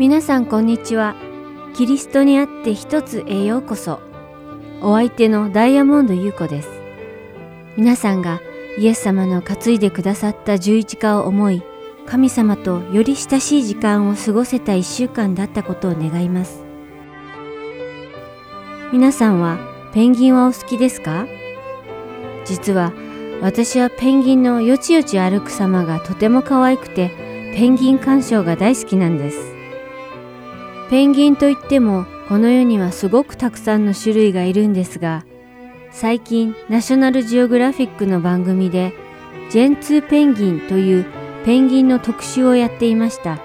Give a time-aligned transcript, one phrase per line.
[0.00, 1.14] 皆さんこんにちは。
[1.74, 4.00] キリストにあって一つへようこそ。
[4.80, 6.70] お相手のダイヤモンド優子です。
[7.76, 8.40] 皆さんが
[8.78, 11.62] イエス様の担いでくださった十字架を思い、
[12.06, 16.62] 神様とより親しい時間を過ごせた一週間だったことを願います。
[18.94, 19.58] 皆さんは
[19.92, 21.26] ペンギンはお好きですか？
[22.46, 22.94] 実は
[23.42, 27.10] 私はペンギンのよちよち歩く様がとても可愛くて
[27.54, 29.59] ペンギン鑑賞が大好きなんです。
[30.90, 35.24] ペンギンといってもこの世にはすごくたくさんの種類がいるんですが
[35.92, 38.92] 最近ナショナルジオグラフィックの番組で
[39.50, 41.06] ジェンツーペンギンという
[41.44, 43.40] ペンギンの特集をやっていました。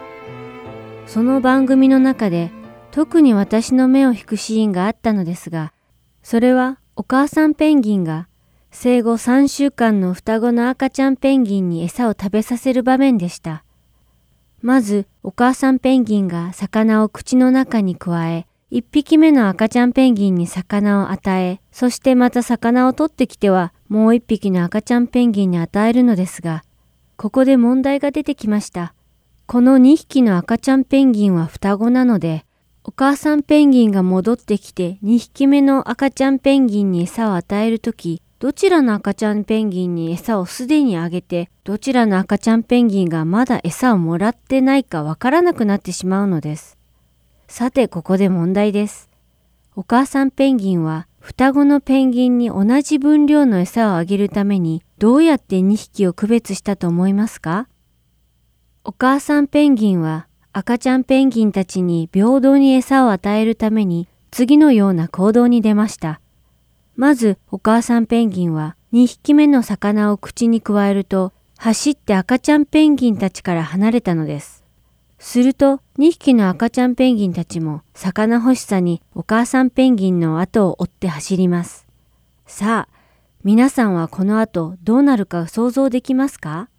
[1.08, 2.52] その番組の中で
[2.92, 5.74] 特に私の目を引くシーンがあったのですが
[6.24, 8.28] それはお母さんペンギンが
[8.72, 13.65] 生後3週間の双子の赤ちゃんペンギンに餌を食べさせる場面でした。
[14.66, 26.64] まず、お母さんペンギンが魚を口の中に加え、一匹目の赤ちゃんペンギンに魚を与え、そしてまた魚を取ってきては、もう一匹の赤ちゃんペンギンに与えるのですが、
[27.16, 28.96] ここで問題が出てきました。
[29.46, 32.44] この2匹の赤ちゃんペンギンは双子なので、
[32.84, 46.78] お母さんペンギンが戻ってきて2匹目の赤ちゃんペンギンに餌を与えるとき、どちらの赤ちゃんペンギンに餌をすでにあげて、どちらの赤ちゃんペンギンがまだ餌をもらってないかわからなくなってしまうのです。
[47.48, 49.10] さてここで問題です。
[49.78, 57.70] お母さんペンギンは双子のペンギンに同じ分量の餌をあげるためにどうやって2匹を区別したと思いますか？
[58.84, 66.20] お母さんペンギンは赤ちゃんペンギンたちに平等に餌を与えるために次のような行動に出ました。
[66.96, 74.64] まずお母さんペンギンは2匹目の魚を口に加えると走って赤ちゃんペンギンたちから離れたのです。
[75.20, 81.88] すると2匹の赤ちゃんペンギンたちも魚欲しさにお母さんペンギンの後を追って走ります。
[82.46, 82.96] さあ、
[83.44, 86.70] 皆さんはこの後どうなるか想像できますか？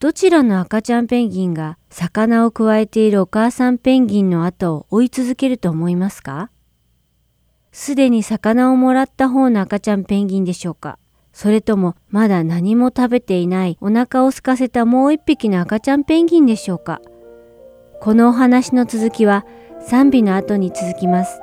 [0.00, 6.50] どちらの赤ちゃんペンギンが魚をくわえているお母さんペンギンの後を追い続けると思いますか？
[7.76, 10.96] すでに魚をもらった方の赤ちゃんペンギンでしょうか？
[11.32, 17.02] それともまだ何も食べていないお腹を空かせたもう一匹の赤ちゃんペンギンでしょうか？
[18.00, 19.44] このお話の続きは
[19.80, 21.40] 賛美の後に続きます。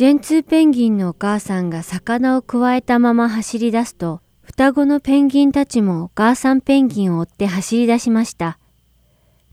[0.00, 8.58] ジェンツーペンギンのお母さんが魚をくわえたまま走り出すと、双子のペンギンたちもお母さんペンギンを追って走り出しました。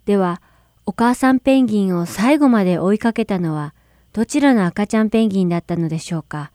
[0.05, 0.41] では、
[0.85, 3.75] お母さんペンギンを最後まで追いかけたのは、
[4.13, 6.53] どちらの赤ちゃんペンギンだったのでしょうか。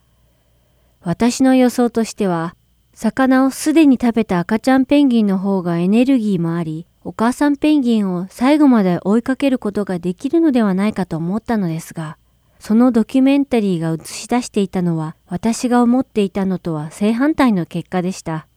[1.01, 2.55] 私の予想としては、
[2.95, 12.17] 魚をすでに食べた赤ちゃんペンギンの方がエネルギーもあり、お母さんペンギンを最後まで追いかけることができるのではないかと思ったのですが、
[12.65, 18.47] そのドキュメンタリーが映し出していたのは私が思っていたのとは正反対の結果でした。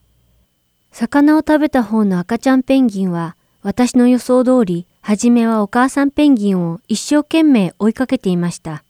[0.92, 8.84] 魚を食べた方の赤ちゃんペンギンは私の予想通り、はじめはお母さんペンギンを一生懸命追いかけていました。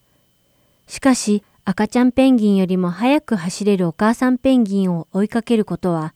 [0.87, 6.13] しかし赤ちゃんペンギンよりも速く走れるお母さんペンギンを追いかけることは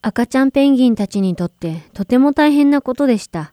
[0.00, 3.52] 赤ちゃんペンギンたちにとってとても大変なことでした。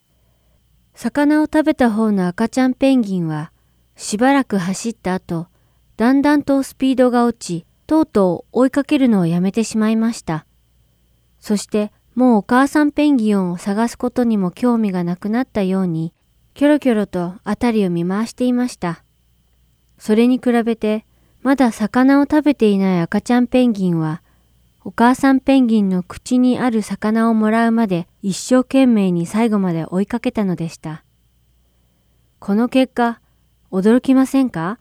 [0.96, 3.52] 魚を食べた方の赤ちゃんペンギンは
[4.00, 5.48] しばらく走った後、
[5.98, 10.46] だんだんとスピードが落ち、とうとう追いかけるのをやめてしまいました。
[11.42, 16.14] そしてもうお母さんペンギンを探すことにも興味がなくなったように、
[16.54, 19.04] キョロキョロと辺りを見回していました。
[19.98, 21.06] それに比べて、
[21.42, 24.22] まだ魚を食べていない赤ちゃんペンギンは、
[24.86, 31.04] お母さんペンギンの口にある魚をもらうまで一生懸命に最後まで追いかけたのでした。
[32.40, 33.20] この結果、
[33.72, 34.80] 驚きませんか？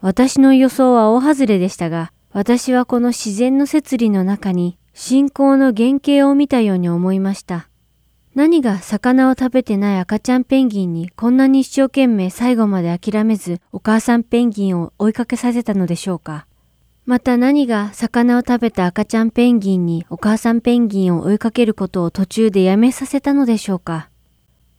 [0.00, 7.68] 私の予想は大外れでしたが、私はこの自然の摂理の中に信仰の原型を見たように思いました。
[8.34, 16.46] 何が魚を食べてない赤ちゃんペンギンにこんなに一生懸命最後まで諦めずお母さんペンギンを追いかけさせたのでしょうか？
[17.04, 24.08] また何が魚を食べた赤ちゃんペンギンにお母さんペンギンを追いかけることを途中でやめさせたのでしょうか？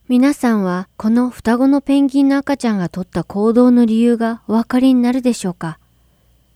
[0.09, 5.79] 皆さんはこの双子のペンギンの赤ちゃんが取った行動の理由がお分かりになるでしょうか？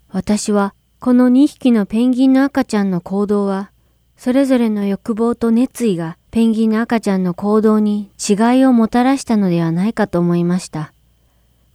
[0.10, 3.72] 私はこの2匹のペンギンの赤ちゃんの行動は
[4.18, 10.92] それぞれの欲望と熱意がペンギンの赤ちゃんの行動に違いをもたらしたのではないかと思いました。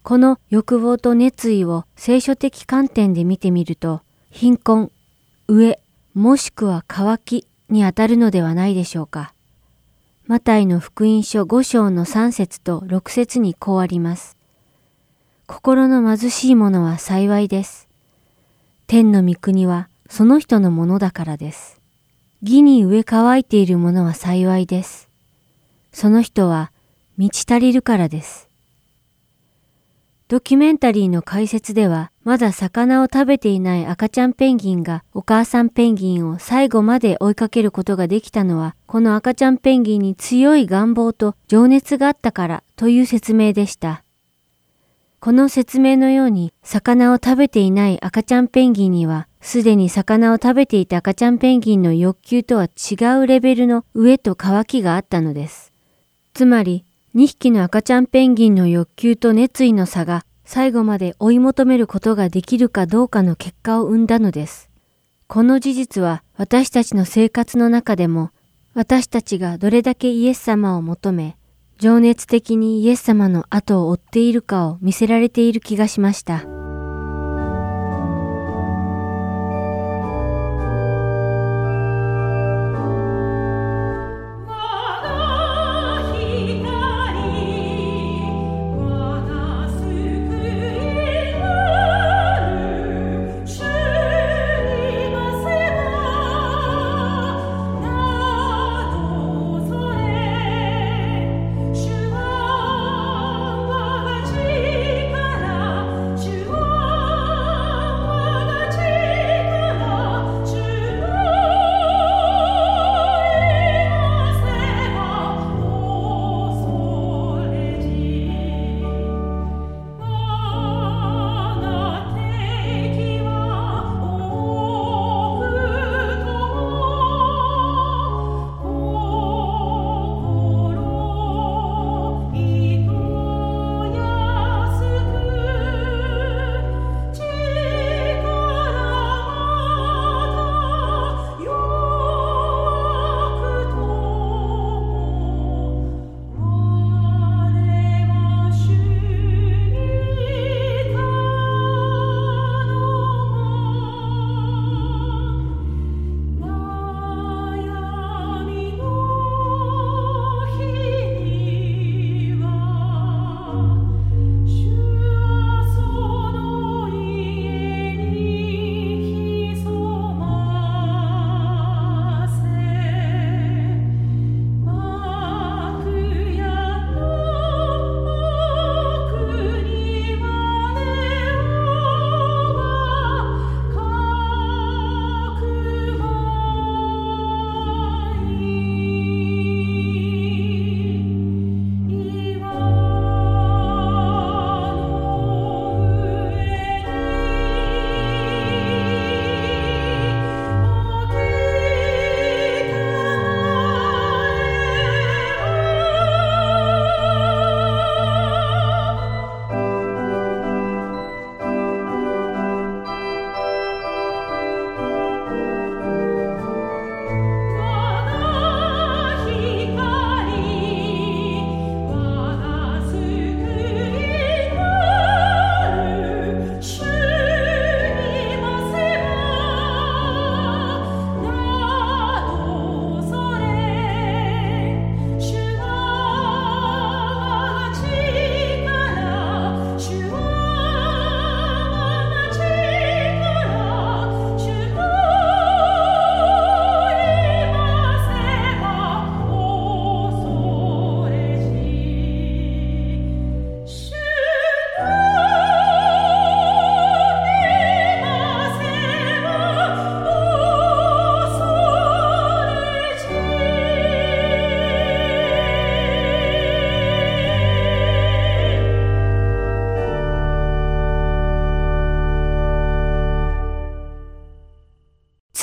[0.03, 4.91] この欲望と熱意を聖書的観点で見てみると貧困、
[5.47, 5.79] 飢え、
[6.13, 9.32] もしくは渇きにあたるのではないでしょうか。
[10.33, 14.35] マタイの福音書5章の3節と6節にこうあります。
[15.45, 17.87] 心の貧しい者は幸いです。
[18.87, 21.79] 天の御国はその人のものだからです。
[22.41, 25.07] 義に植え乾いているものは幸いです。
[25.91, 26.71] その人は
[27.15, 28.49] 満ち足りるからです。
[30.33, 44.03] ドキュメンタリーの解説では、まだ魚を食べていない赤ちゃんペンギンがお母さんペンギンを最後まで追いかけることができたのは、この赤ちゃんペンギンに強い願望と情熱があったからという説明でした。
[45.19, 55.71] この説明のように、魚を食べていない赤ちゃんペンギンには、すでに魚を食べていた赤ちゃんペンギンの欲求とは違うレベルの飢えと渇きがあったのです。
[56.33, 64.71] つまり、2匹の赤ちゃんペンギンの欲求と熱意の差が最後まで追い求めることができるかどうかの結果を生んだのです。
[65.27, 68.31] この事実は私たちの生活の中でも
[68.73, 71.37] 私たちがどれだけイエス様を求め、
[71.77, 76.62] 情熱的にイエス様の後を追っているかを見せられている気がしました。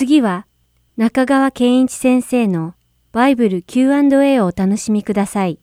[0.00, 0.46] 次は
[0.96, 2.74] 中川健一先生の
[3.12, 5.58] バイブル Q&A をお楽しみください。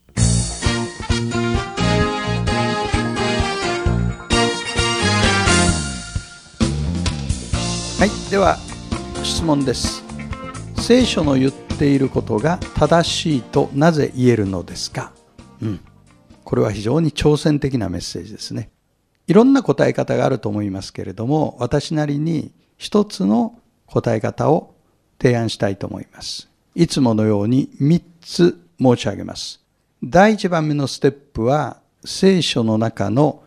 [7.98, 8.58] はい、では
[9.24, 10.04] 質問です。
[10.84, 15.14] 聖書の言っていることが正しいとなぜ言えるのですか、
[15.64, 15.80] うん、
[16.44, 18.70] これは非常に挑戦的なメッセージですね。
[19.26, 24.76] いろんな答え方があると思いますけれども、私なりに一つの答え方を
[25.20, 26.50] 提案したいと思います。
[26.76, 29.62] いつものように3つ申し上げます。
[30.04, 33.44] 第1番目のステップは聖書の中の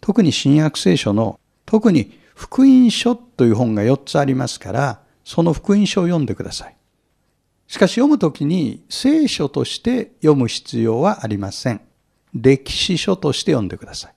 [0.00, 6.76] 特に新約聖書の特に福音書という本が4つありますからその福音書を読んでください。
[7.66, 11.80] しかし読むときに聖書として読む必要はありません。
[12.34, 14.10] 歴史書として読んでくださ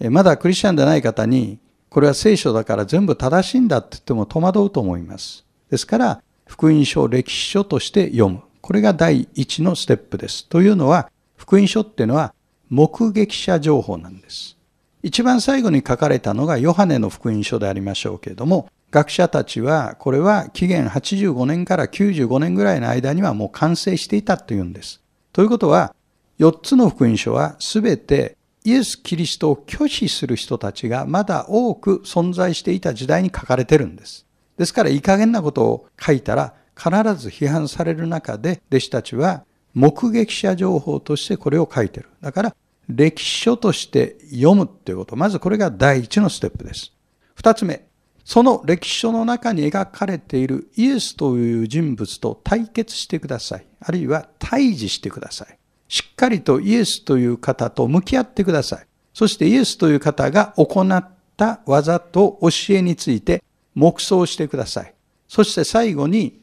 [0.00, 0.10] い。
[0.10, 1.58] まだクリスチャンでない方に
[1.96, 5.46] これは聖書だから全部正しいんだって言っても戸惑うと思います。
[5.70, 8.42] ですから、福音書、歴史書として読む。
[8.60, 10.46] これが第一のステップです。
[10.46, 12.34] というのは、福音書っていうのは
[12.68, 14.58] 目撃者情報なんです。
[15.02, 25.00] 一番最後に書かれたのがヨハネの福音書でありましょうけれども、学者たちはこれは紀元85年から95年ぐらいの間にはもう完成していたというんです。
[25.32, 25.94] ということは、
[26.40, 28.35] 4つの福音書はすべて
[28.66, 34.26] イエス・キリストを拒否する人たちがまだ多く存在していた時代に書かれてるんです。
[34.58, 42.08] ですから、いい加減なことを書いたら必ず批判される中で、弟子たちは目撃者情報としてこれを書いてる。
[42.20, 42.56] だから、
[42.88, 45.14] 歴史書として読むっていうこと。
[45.14, 46.92] まずこれが第一のステップです。
[47.36, 47.86] 二つ目。
[48.24, 53.66] その歴史書の中に描かれているイエスという人物と対決してください。
[53.78, 55.56] あるいは対峙してください。
[55.88, 58.86] しっかりとイエスという方と向き合ってください。
[59.14, 63.42] そしてイエスという方が行った技と教えについて
[63.74, 64.94] 黙想してください。
[65.28, 66.40] そして最後に、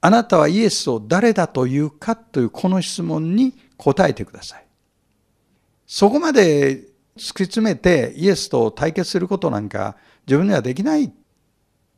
[0.00, 4.66] あなたはイエスを誰だというかというこの質問に答えてください。
[5.86, 6.84] そこまで突
[7.16, 9.96] き詰めてイエスと対決することなんか
[10.26, 11.12] 自分にはできない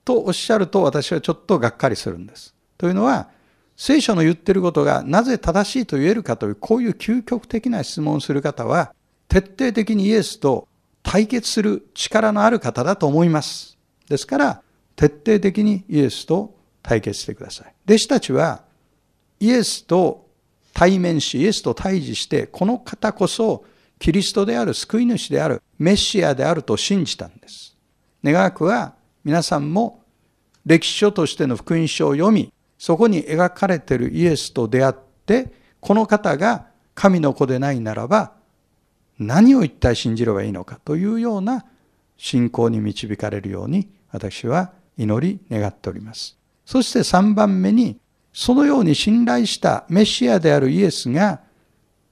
[0.05, 2.55] とおっしゃると私はちょっとがっかりするんです。
[2.77, 3.29] というのは、
[3.77, 8.95] 聖書の言ってることがなぜ正しいと言えるかという、こういう究極的な質問をする方は、
[9.29, 10.69] 徹底的にイエスと
[11.03, 13.79] 対決する力のある方だと思います。
[14.09, 14.63] ですから、
[14.95, 17.75] 徹底的にイエスと対決してください。
[17.87, 18.63] 弟子たちは、
[19.41, 20.29] イエスと
[20.75, 23.65] 対面し、イエスと対峙して、この方こそ
[23.99, 27.77] キリストである救い主であるメシアであると信じたんです。
[28.25, 30.03] 願わくは皆さんも
[30.67, 32.53] 歴史書としての福音書を読み、
[32.83, 38.33] そこに描かれているイエスと出会って、この方が神の子でないならば、
[39.21, 41.65] 何を一体信じればいいのかというような
[42.17, 46.37] 信仰に導かれるように私は祈り願っております。
[46.67, 48.01] そして3番目に、
[48.33, 51.39] そのように信頼したメシアであるイエスが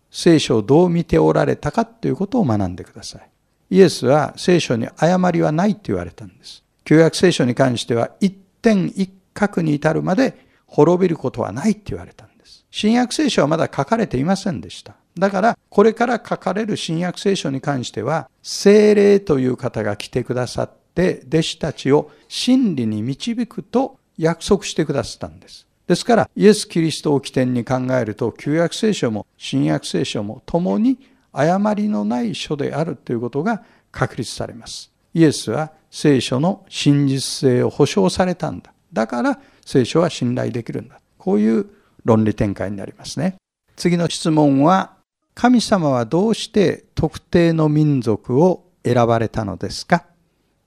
[0.09, 3.29] 聖書をどう見ておられたかということを学んでください。
[3.71, 6.63] イエスは聖書に誤りはないと言われたんです。
[6.85, 8.31] 旧約聖書に関しては一
[8.63, 12.65] 点一角に至るまで滅びることはないって言われたんです。
[12.71, 14.95] 新約聖書はまだ書かれていませんでした。
[15.19, 25.67] だから、これから書かれる新約聖書に関しては、精霊という方が来てくださって、弟子たちを真理に導くと約束してくださったんです。
[25.89, 30.99] ですから、イエス・キリストを起点に考えると、旧約聖書も新約聖書も共に
[31.33, 34.93] 誤りのない書であるということが確立されます。
[35.15, 38.73] イエスは聖書の真実性を保証されたんだ。
[38.93, 41.01] だから聖書は信頼できるんだ。
[41.19, 41.67] こういう
[42.05, 43.37] 論理展開になりますね。
[43.77, 44.95] 次の質問は、
[45.35, 50.05] 神様はどうして特定の民族を選ばれたのですか？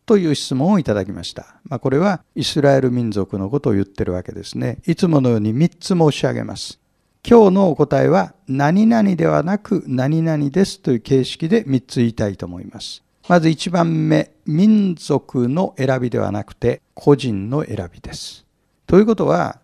[0.05, 1.55] という質問をいただきました。
[1.65, 4.79] まあ、これはイスラエル民族のことを言ってるわけですね。
[4.85, 6.79] いつものように3つ申し上げます。
[7.27, 13.01] 今日のお答えは、何々ではなく何々ですという形式で3つ言いたいと思います。
[13.29, 18.42] まず1番目、民族の選びではなくて個人の選びです。
[18.87, 19.59] ということは、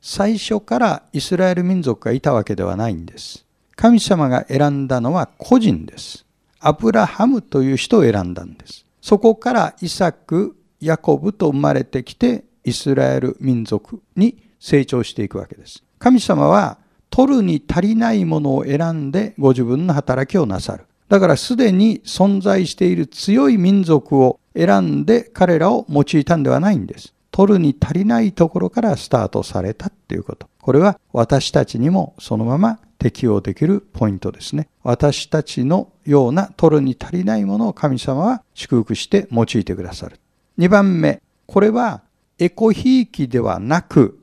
[0.00, 3.44] 最初からイスラエル民族がいたわけではないんです。
[3.76, 6.26] 神様が選んだのは個人です。
[6.58, 8.84] アブラハムという人を選んだんです。
[9.00, 15.82] そこからイサク、ヤコブと生まれてきてイスラエル民族に成長していくわけです。
[15.98, 16.78] 神様は
[17.10, 20.84] 取るに足りないものを選んでご自分の働きをなさる。
[21.08, 27.14] だからすでに存在している強い民族を選んで彼らを用いたんではないんです。
[27.30, 30.48] 取るに足りないところからスタートされたっていうこと。
[30.60, 34.68] これは私たちにもそのまま適用できるポイントですね。
[34.82, 40.20] 私たちのような取るに足りないものを神様は祝福して用いてくださる。
[40.58, 42.02] 2番目、これは
[42.38, 44.20] エコひいきではなく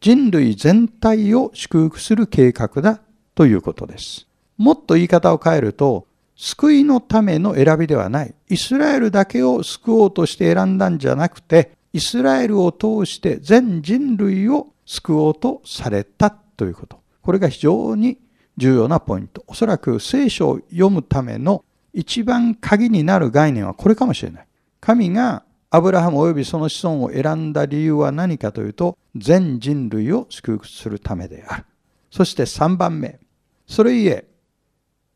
[0.00, 3.00] 人類全体を祝福する計画だ
[3.34, 4.26] ということです。
[4.58, 6.06] もっと言い方を変えると、
[6.36, 8.34] 救いのための選びではない。
[8.48, 17.00] イスラエルだけを救おうとして選んだんじゃなくて、イスラエルを通して全人類を救おうとされたということ。
[17.22, 18.18] これが非常に
[18.56, 19.44] 重要なポイント。
[19.46, 24.46] おそらく聖書を読むための一番鍵になる概念はこれかもしれない。
[24.80, 31.64] 神がアブラハム及びその子孫を選んだ理由は何かというと、全人類を祝福するためである。
[32.10, 33.18] そして3番目。
[33.66, 34.28] それゆえ、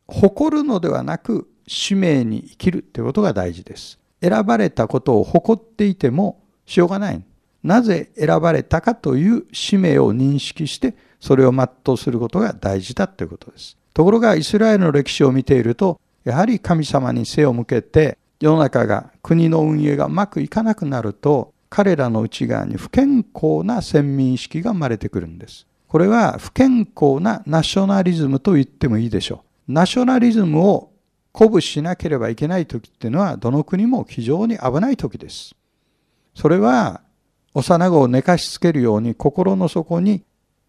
[0.09, 3.99] 誇るのではなく、使命に生きるということが大事です。
[4.23, 7.23] 選ばれたことを誇っていてもしょうがない。
[7.63, 13.77] なぜ選ばれたかという使命を認識して、それを全うすることが大事だということです。
[13.95, 25.67] ところが、イスラエルの歴史を見ていると、やはり神様に背を向けて、世の中が国の運営がうまくいかなくなると彼らの内側に不健康な先民意識が生まれてくるんです。
[25.89, 29.73] これは不健康なナショナリズムと言ってもいいでしょう。
[29.73, 30.91] ナショナリズムを
[31.33, 35.55] 鼓舞しなければいけない時っていうのはどの国も非常に危ない時です。
[36.37, 37.01] それは
[37.55, 40.23] 幼子を寝かしつけるように心の底に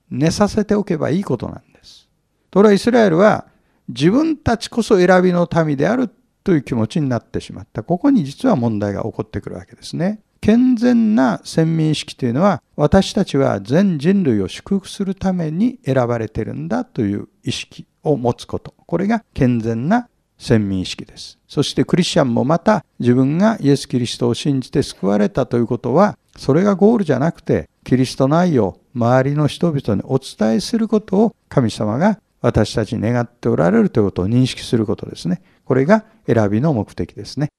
[0.09, 2.07] 寝させておけばいいことなんです。
[2.49, 3.47] ところがイスラエルは
[3.89, 6.09] 自分たちこそ選びの民である
[6.45, 7.83] という気持ちになってしまった。
[7.83, 10.21] ここに実は問題が起こってくるわけですね。
[10.39, 18.73] 健全な先民意識というのは私たちは全人類を祝福するために選ばれているんだという意識を持つこと。
[18.85, 21.37] これが健全な先民意識です。
[21.47, 35.41] そしてクリスチャンもまた自分がイエス・キリストを信じて救われたということはそれがゴールじゃなくてキリストの愛を周りの人々にお伝えすることを神様が私たちに願っておられるということを認識することですね。
[35.65, 37.49] これが選びの目的ですね。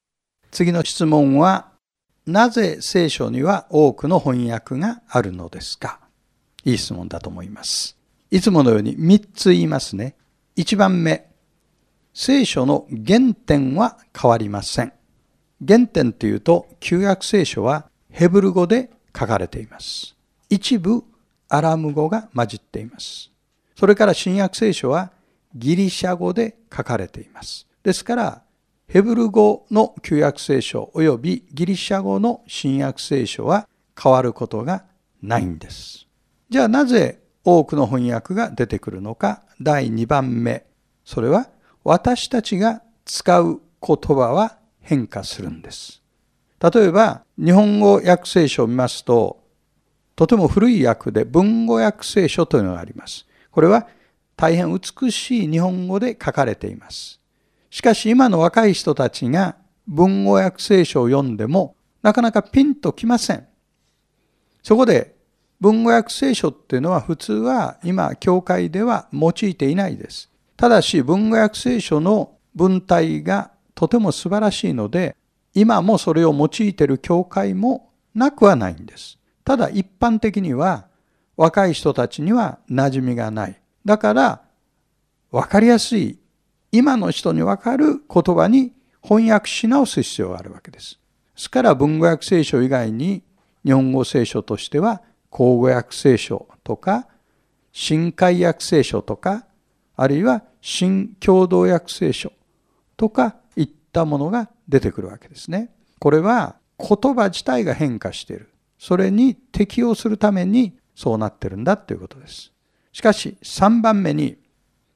[0.50, 1.70] 次の質問は
[2.26, 6.00] なぜ聖書には多くの翻訳があるのですか？
[6.64, 7.96] いい質問だと思います。
[8.30, 10.14] いつものように3つ言いますね。
[10.56, 11.27] 1番目、
[12.20, 14.92] 聖書の原点は変わりません。
[15.64, 20.16] 原点というと、旧約聖書はヘブル語で書かれています。
[20.50, 21.04] 一部
[21.48, 23.30] アラム語が混じっています。
[23.76, 25.12] それから新約聖書は
[25.54, 27.68] ギリシャ語で書かれています。
[27.84, 28.42] ですから、
[28.88, 34.86] ヘブル語の旧約聖書及びギリシャ語の新約聖書は変わることが
[35.22, 36.08] ないんです。
[36.50, 40.66] じゃあなぜ多くの翻訳が出てくるのか第2番目。
[41.04, 41.48] それは
[41.88, 46.02] 私たちが使う言葉は変化するんです。
[46.60, 49.42] 例えば日本語訳聖書を見ますと
[50.14, 53.26] とても古い訳で文語訳聖書というのがあります。
[53.50, 53.88] これは
[54.36, 57.20] 大変美しい日本語で書かれています。
[57.70, 63.46] しかし今の若い人たちが文語訳聖書を読んでもなかなかピンときません。
[64.62, 65.14] そこで
[65.58, 70.28] 文語訳聖書っていうのは普通は今教会では用いていないです。
[70.58, 75.16] ただし文語訳聖書の文体がとても素晴らしいので
[75.54, 79.18] 今もそれを用いている教会もなくはないんです。
[79.44, 80.88] ただ一般的には
[81.36, 83.60] 若い人たちには馴染みがない。
[83.84, 84.42] だから
[85.30, 86.18] 分かりやすい
[86.72, 90.98] 今の人にわかる言葉に翻訳し直す必要があるわけです。
[91.36, 93.22] ですから文語訳聖書以外に
[93.64, 97.06] 日本語聖書としては口語訳聖書とか
[97.70, 99.44] 新海訳聖書とか
[100.00, 102.32] あるいは新共同訳聖書
[102.96, 105.74] とかいったものが出てくるわけですね。
[105.98, 108.48] これは言葉自体が変化している。
[108.78, 112.52] それに適応するためにそうなってるんだということです。
[112.92, 114.38] しかし3番目に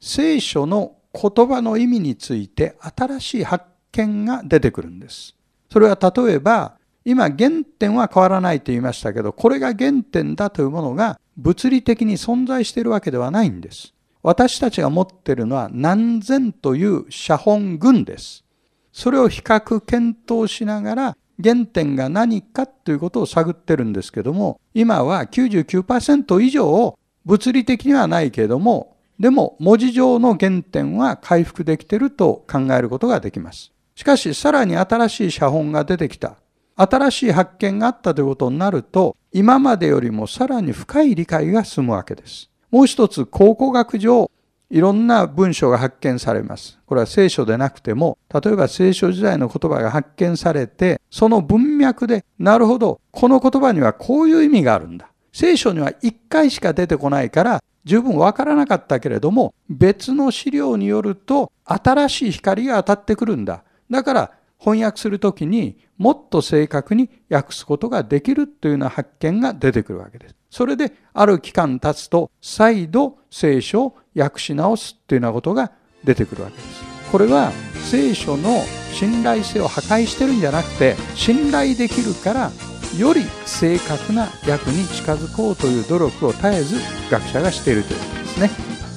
[0.00, 5.34] 聖書の言葉の意味について新しい発見が出てくるんです。
[5.72, 13.92] それは例えば今原点は変わらないと言いましたけどこれが原点だというものが物理的に存在しているわけではないんです。
[14.22, 18.44] 私たちが持っているのは何千という写本群です。
[18.92, 33.72] それを比較検討しながら原点が何かということを探ってるんですけども今は99%以上物理的にはないけれどもでも文字上の原点は回復できていると考えることができます。
[33.94, 36.36] しかしさらに新しい写本が出てきた。
[36.74, 42.51] 新しい発見があったということになると今までよりもさらに深い理解が進むわけです。
[42.72, 44.30] もう一つ考古学上
[44.70, 46.80] いろんな文章が発見されます。
[46.86, 55.12] これは聖書でなくても、例えば聖書時代の言葉が発見されて、その文脈で、なるほど、この言葉にはこういう意味があるんだ。
[55.30, 64.30] 聖書には一回しか出てこないから、十分わからなかったけれども別の資料によると新しい光が当たってくるんだだから
[64.62, 70.36] 翻訳するときにもっと正確に訳すことができるというような発見が出てくるわけです。
[70.50, 75.72] それである期間経つと再度聖書を訳し直すというようなことが
[76.04, 76.84] 出てくるわけです。
[77.10, 77.50] これは
[77.90, 82.50] 聖書の信頼性を破壊してるんじゃなくて信頼できるから
[82.98, 86.76] より正確な役に近づこうという努力を絶えず
[87.10, 88.50] 学者がしているということですね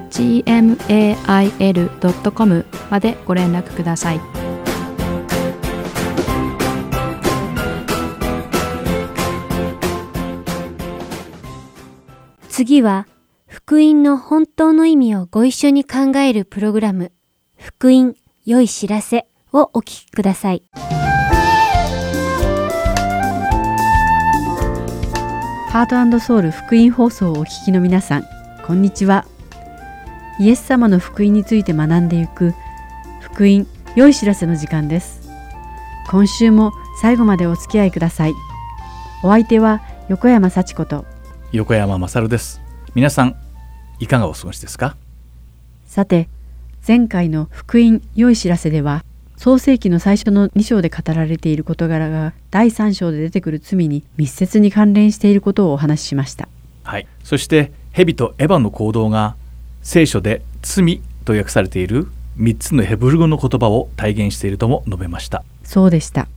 [0.11, 1.55] gmail.com
[2.89, 4.21] までご連絡ください。
[12.49, 13.07] 次は、
[13.47, 17.11] 福音の本当の意味をご一緒に考えるプログラム、
[17.57, 20.63] 福音良い知らせをお聞きください。
[25.71, 28.25] ハートソウル福音放送をお聞きの皆さん、
[28.65, 29.25] こんにちは。
[30.39, 32.53] イエス様の福音について学んでいく
[33.19, 35.29] 福音良い知らせの時間です。
[36.09, 38.33] 今週も最後までお付き合いください。
[39.23, 41.05] お相手は横山幸子と
[41.51, 42.59] 横山勝です
[42.95, 43.35] 皆さん
[43.99, 44.95] いかがお過ごしですか？
[45.85, 46.27] さて
[46.87, 49.03] 前回の福音良い知らせでは
[49.37, 56.47] 創世記の最初の2章で語られている事柄が第3章で出てくる罪に密接に関連していることをお話ししました
[56.83, 59.35] はいそして蛇とエヴァの行動が
[59.81, 66.27] 聖書で罪と訳されている3つのヘブル語の言葉を体現しているとも述べましたそうでした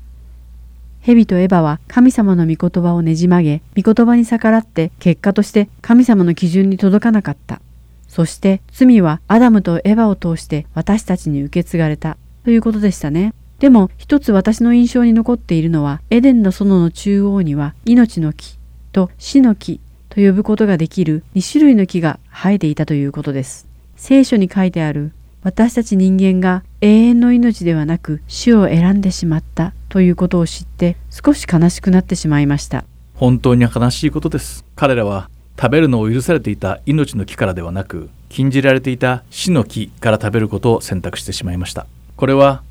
[1.04, 7.60] 蛇とエヴァは神様の御言葉をねじ曲げ、御言葉に逆らって結果として神様の基準に届かなかった。
[8.08, 13.34] そして罪はアダムとエヴァを通して私たちに受け継がれたということでしたね。
[13.58, 18.58] でも一つ私の印象に残っているのはエデンの園の中央には命の木
[18.92, 19.80] と死の木
[20.14, 23.66] と呼ぶことができる2種類の木が生えていたということです。
[23.96, 25.10] 聖書に書いてある
[25.42, 32.84] 私たち人間が永遠の命ではなく死を選んでしまったということを知って少し悲しくなってしまいました。
[33.16, 34.64] 本当に悲しいことです。
[34.76, 35.28] 彼らは
[35.60, 41.88] 食べるのを許されていた命の木からではなく禁じられていた死の木から食べることを選択してしまいました。
[42.14, 42.62] これは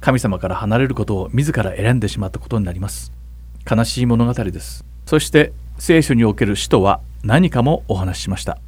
[0.00, 3.12] 神様から離れることを自ら選んでしまったことになります。
[3.70, 4.86] 悲しい物語です。
[5.04, 8.58] そして聖書における死とは何かもお話ししました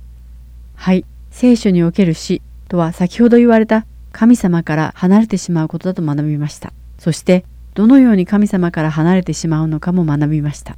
[0.75, 6.73] はい聖書における死とは先ほど言われた神様から離れてしまうことだと学びました。
[6.99, 7.45] そして
[7.75, 10.77] どのように神様から離れてしまうのかも学びました。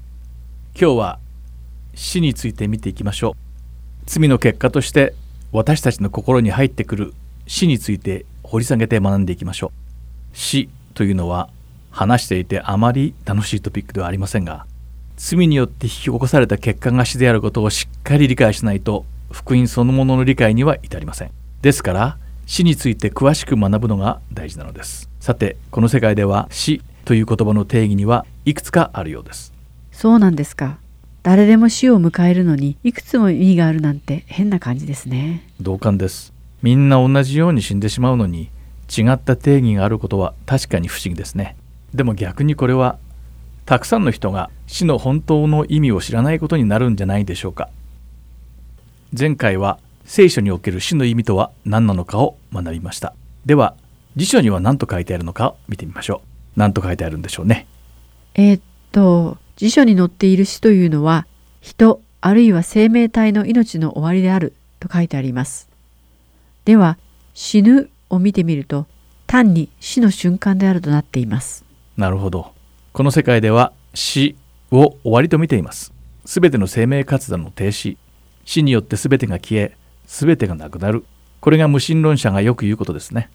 [0.78, 1.18] 今日は
[1.94, 3.34] 死について見ていきましょう。
[4.06, 5.14] 罪の結果として
[5.52, 7.14] 私たちの心に入ってくる
[7.46, 9.72] 死について掘り下げて学んでいきましょ
[10.34, 10.36] う。
[10.36, 11.48] 死というのは
[11.90, 14.66] 話していてあまり楽しいトピックではありませんが
[15.24, 21.30] 罪によって引き起こされた結果が死であることをしっかり理解しないと福音そのものの理解には至りません。
[21.62, 25.08] ですから死について詳しく学ぶのが大事なのです。
[25.20, 29.52] さてこの世界では死という言葉の定義にはいくつかあるようです。
[29.92, 30.78] そうなんですか。
[31.22, 35.48] 誰でも死を迎えるのにいくつも意味があるなんて変な感じですね。
[35.60, 36.32] 同感です。
[36.62, 38.50] みんな同じように死んでしまうのに
[38.90, 41.54] 違った定義があることは確かに不思議ですね。
[41.94, 42.98] でも逆にこれは
[43.64, 47.68] たくさんの人が死の本当の意味を知らないことになるんじゃないでしょうか。
[49.16, 53.14] 前回は聖書における死の意味とは何なのかを学びました。
[53.46, 53.76] では
[54.16, 56.58] 辞書には何と書いてあるのかを見てみましょう。
[56.58, 57.66] 何と書いてあるんでしょうね。
[58.34, 61.26] えー、っと辞書に載っている死というのは
[61.60, 65.68] 人あるいは生命体の命の終わりであると書いてあります。
[66.64, 66.98] では
[67.34, 68.86] 死ぬを見てみると
[69.26, 71.64] 単に死の瞬間であるとなっています。
[71.96, 72.52] なるほど
[72.92, 74.36] この世界では死
[74.70, 75.94] を終わりと見ています。
[76.26, 77.96] すべての生命活動の停止。
[78.44, 79.76] 死によってすべてが消え
[80.06, 81.06] 全てがなくなる。
[81.40, 83.30] これが無神論者がよく言うことですね。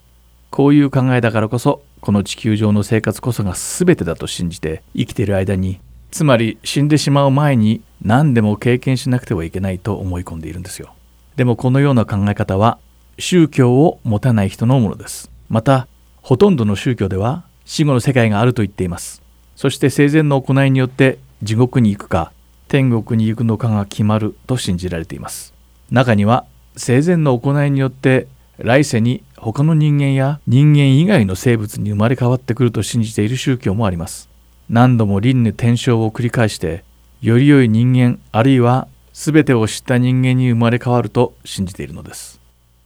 [0.52, 5.80] こういう考えだからこそこの地球上の生活こそが全てだと信じて生きている間に
[6.12, 10.93] つまり死んでしまう前に何でも経験しなくてはいけないと思い込んでいるんですよ。
[11.36, 12.78] でもこのような考え方は
[13.17, 15.32] 宗教を持たない人のものです。
[15.50, 15.88] また
[16.22, 19.26] ほとんどの宗教では死後の世界があると言っています。
[19.58, 22.32] そして生前の行いによって地獄に行くか
[22.70, 25.54] 天国に行くのかが決まると信じられています
[25.91, 26.46] 中には
[26.78, 34.30] 生前の行いによって来世に他の人間や人間以外の生物に生まれ変わってくると信じている宗教もあります。
[34.70, 36.84] 何度も輪廻転生を繰り返して
[37.22, 42.41] より良い人間あるいは全てを知った人間に生まれ変わると信じているのです。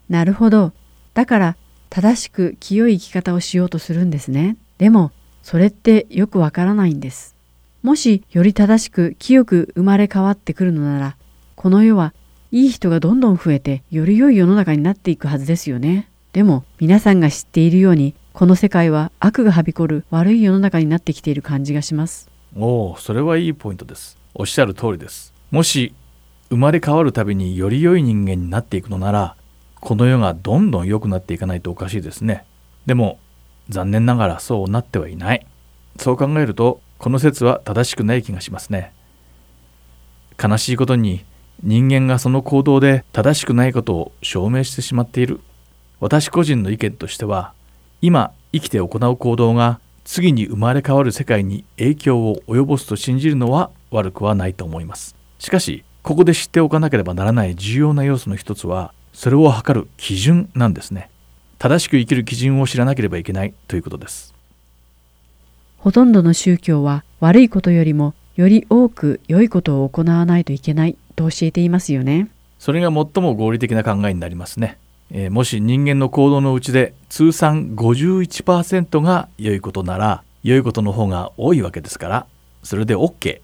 [0.09, 0.73] なるほど。
[1.13, 1.57] だから
[1.89, 4.57] 正しく清い生き方をしようとするんですね。
[4.77, 5.11] でも
[5.43, 7.35] それってよくわからないんです。
[7.83, 11.15] もしより正しく清く生まれ変わってくるのなら
[11.55, 12.13] この世は
[12.51, 16.07] いい人がどんどん増えてより良い世の中になっていくはずですよね。
[16.33, 22.29] でも皆さんが知っているようにこの世界は悪がはびこる悪い世の中になってきている感じがします。
[22.55, 24.17] おお、それはいいポイントです。
[24.33, 25.33] おっしゃる通りです。
[25.49, 25.93] もし
[26.49, 29.35] 生まれ変わるたびにより良い人間になっていくのなら
[29.79, 32.45] この世がどんどん良くなっていかないとおかしいですね。
[32.85, 33.19] でも
[33.71, 35.45] 残念ながらそうなってはいない。
[35.97, 38.93] そう考えるとこの説は正しくない気がしますね。
[40.41, 41.25] 悲しいことに
[41.63, 45.39] 人間がその行動で正しくないことを証明してしまっている。
[45.99, 47.53] 私個人の意見としては
[48.01, 55.15] 今生きて行う行動が次に生まれ変わる世界に影響を及ぼすと信じるのは悪くはないと思います。
[55.37, 61.09] しかしここで知っておかなければならない重要な要素の一つはそれを測る基準なんですね。
[61.61, 64.33] 正しく生きる基準を知らなければいけないということです。
[65.77, 72.29] ほとんどの宗教は悪いことよりもより多く良いことを行わないといけないと教えていますよね。
[72.57, 74.79] それが最も合理的な考えになりますね、
[75.11, 82.25] えー、もし人間の行動のうちで通算51%が良いことなら良いことの方が多いわけですから
[82.63, 83.39] それで OK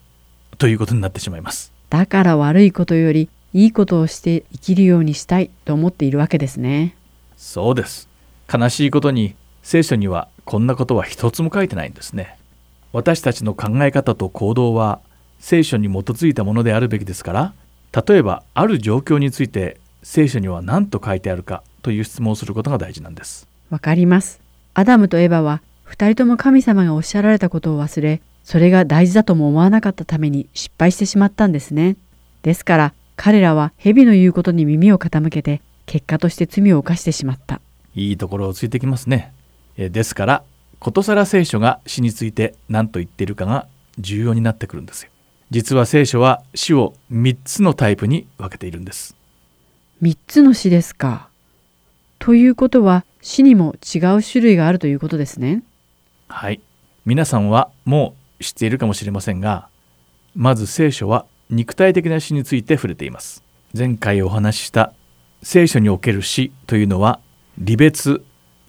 [0.58, 1.71] ということになってしまいます。
[1.91, 6.96] だから悪いことよりいいことをして生きるようにしたいと思っているわけですね
[7.38, 8.10] そうです。
[8.52, 12.38] 悲しいことに聖書にはこんなことは一つも書いてないんですね。
[12.93, 15.00] 私たちの考え方と行動は
[15.39, 17.54] 聖書に基づいたものであるべきですから
[18.08, 23.47] 例えばある状況について聖書には何と書いてあるかという質問をすることが大事なんです。
[23.69, 24.39] わかります。
[24.73, 31.97] アダムとエバは二人とも神様がおっしゃられたことを忘れそれが大事だとも思わなかったために失敗してしまったんですね。
[32.41, 37.60] ですから彼らは蛇の言うことに耳を傾けて結果として罪を犯してしまった。
[37.95, 39.34] いいところをついてきますね。
[39.78, 40.43] ですから
[40.80, 45.10] ことさら聖書が死について何と言っているかが重要になってくるんですよ。
[45.50, 49.15] 実は聖書は死を3つのタイプに分けているんです。
[50.04, 51.30] 3つの死ですか。
[52.19, 55.63] ということは死にも違う種類があるということですね。
[56.28, 56.60] はい。
[57.06, 59.69] 皆さんはもう知っているかもしれませんが
[60.36, 63.41] まず聖書は肉体的な死について触れています。
[63.76, 64.93] 前回お話しした
[65.43, 67.19] 聖書における死というのは
[67.63, 68.23] 離別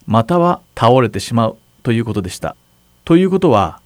[0.05, 2.55] または倒れてしまうということでした。
[3.05, 3.81] ということは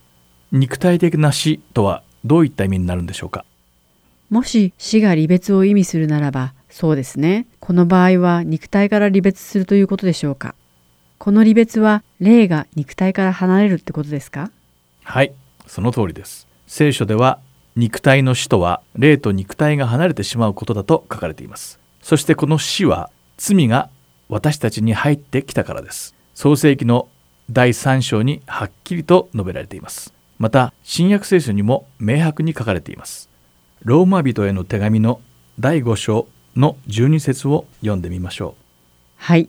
[0.51, 3.45] 肉体的な死とはどういった意味になるんでしょうか？
[4.29, 7.47] もし死が離別を意味するならばそうですね。
[7.59, 10.55] この場合は肉体から離別するということでしょうか？
[11.19, 14.51] この離別は霊が肉体から離れるってことですか？
[15.03, 15.33] はい
[15.67, 16.47] その通りです。
[16.67, 17.39] 聖書では
[17.75, 23.89] 肉体の死とは霊と肉体が離れてしまうことだと書かれていますそしてこの死は罪が
[24.27, 26.13] 私たちに入ってきたからです。
[26.35, 27.07] 創世記の
[27.49, 30.13] 第3章にはっきりと述べられています。
[30.37, 33.29] また新約聖書にも明白に書かれています。
[33.83, 35.21] ローマ人への手紙の
[35.59, 38.63] 第5章の12節を読んでみましょう。
[39.17, 39.47] はい。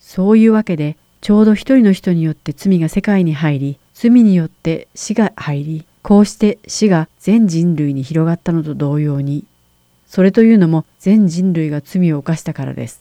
[0.00, 9.44] そういうわけでちょうど一人の人によって罪が世界に入り罪によって死が入りこうして死が全人類に広がったのと同様に
[10.10, 13.00] それというのも全人類が罪を犯したからです。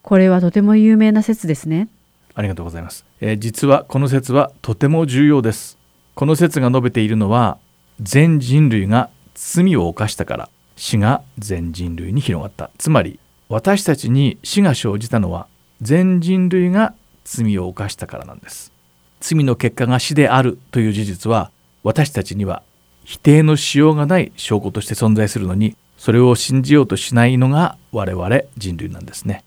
[0.00, 1.86] これはとても有名な説ですね。
[2.34, 5.76] ありがとうございます、えー、実はこの説はとても重要です。
[6.14, 7.58] この説が述べているのは
[8.00, 10.48] 全人類が罪を犯したから。
[10.76, 12.70] 死が全人類に広がった。
[12.78, 15.46] つまり私たちに死が生じたのは
[15.82, 16.94] 全人類が
[17.24, 18.72] 罪を犯したからなんです。
[19.20, 21.50] 罪の結果が死であるという事実は
[21.82, 22.62] 私たちには
[23.04, 29.44] 否定のしようがない証拠として存在するのにそれを信じようとしないのが我々人類なんですね。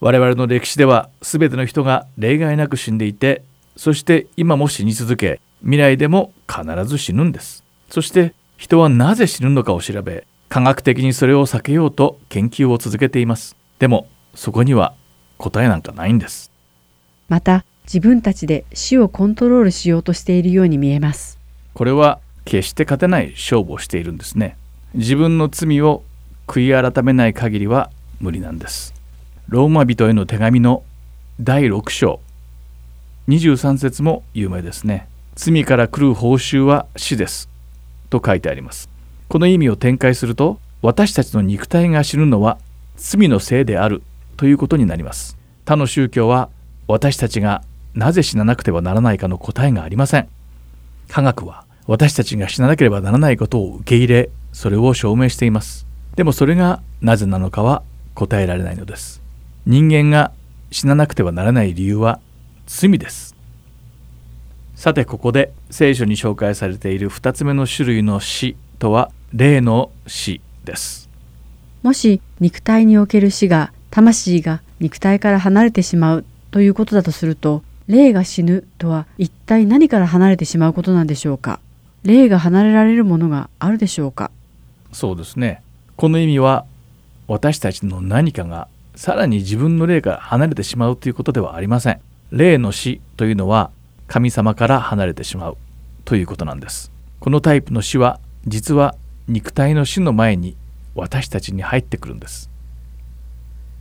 [0.00, 3.44] 我々の歴史では全ての人が例外なく死んでいて
[3.76, 7.62] そして今も死に続け未来でも必ず死ぬんです。
[7.90, 13.56] そして人はなぜ死ぬのかを調べ科学的にそれを避けようと研究を続けています。
[13.78, 14.94] でもそこには
[15.38, 16.50] 答えなんかないんです。
[17.28, 21.38] また自分たちで死をコントロールしようとしているように見えます。
[21.74, 24.56] これは決して勝てない勝負をしているんですね
[24.94, 26.02] 自分の罪を
[26.48, 28.92] 悔い改めない限りは無理なんです。
[29.48, 30.82] ローマ人への手紙の
[31.40, 32.18] 第6章。
[33.28, 35.06] 23節も有名ですね。
[35.36, 37.48] 罪から来る報酬は死です。
[38.10, 38.90] と書いてあります。
[39.28, 42.58] この意味を展開すると私たちの肉体が死ぬのは
[42.96, 44.02] 罪のせいである。
[44.36, 45.36] ということになります。
[45.66, 46.48] 他の宗教は
[46.88, 47.62] 私たちが
[47.94, 50.28] なぜ死ななくてはならないかの答えがありません。
[51.08, 55.86] 科学は私たちが死ななければならないことを受け入れそれを証明しています。
[56.16, 57.82] でもそれがなぜなのかは
[58.14, 59.22] 答えられないのです。
[59.66, 60.32] 人間が
[60.70, 62.20] 死ななくてはならない理由は
[62.66, 63.34] 罪です。
[64.74, 71.08] さてここで聖書に紹介されている2つ目の種類の死とは霊の死です。
[71.82, 81.60] もし肉体における死が魂が肉体から離れてしまうということだとすると霊が死ぬとは一体何から離れてしまうことなんでしょうか？
[82.02, 84.30] 霊が離れられるものがあるでしょうか？
[84.92, 85.62] そうですね。
[85.96, 86.64] この意味は
[87.28, 92.00] 私たちの何かがさらに自分の霊から離れてしまうということではありません。
[92.30, 93.70] 霊の死というのは
[94.06, 95.56] 神様から離れてしまう
[96.04, 96.90] ということなんです。
[97.20, 98.94] このタイプの死は実は
[99.28, 100.56] 肉体の死の前に
[100.94, 102.50] 私たちに入ってくるんです。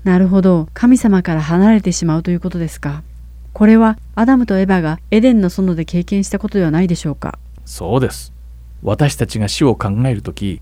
[0.04, 0.70] なるほど。
[0.74, 3.04] 神様から離れてしまうということですか。
[3.54, 7.40] これはアダムとエバがエデンの園で経験したことではないでしょうか。
[7.66, 8.32] そうです。
[8.84, 10.62] 私たちが死を考える時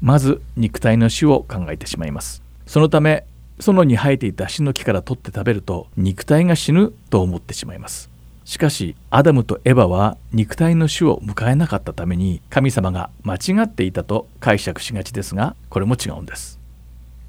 [0.00, 2.42] まず肉体の死を考えてしまいます。
[2.66, 3.24] そのため
[3.60, 8.10] 園に生えていた死の木から取って食べると肉体が死ぬと思ってしまいます。
[8.44, 16.58] しかしアダムとエバは肉体の死を迎えなかったために神様が間違っていたと解釈しがちですがこれも違うんです。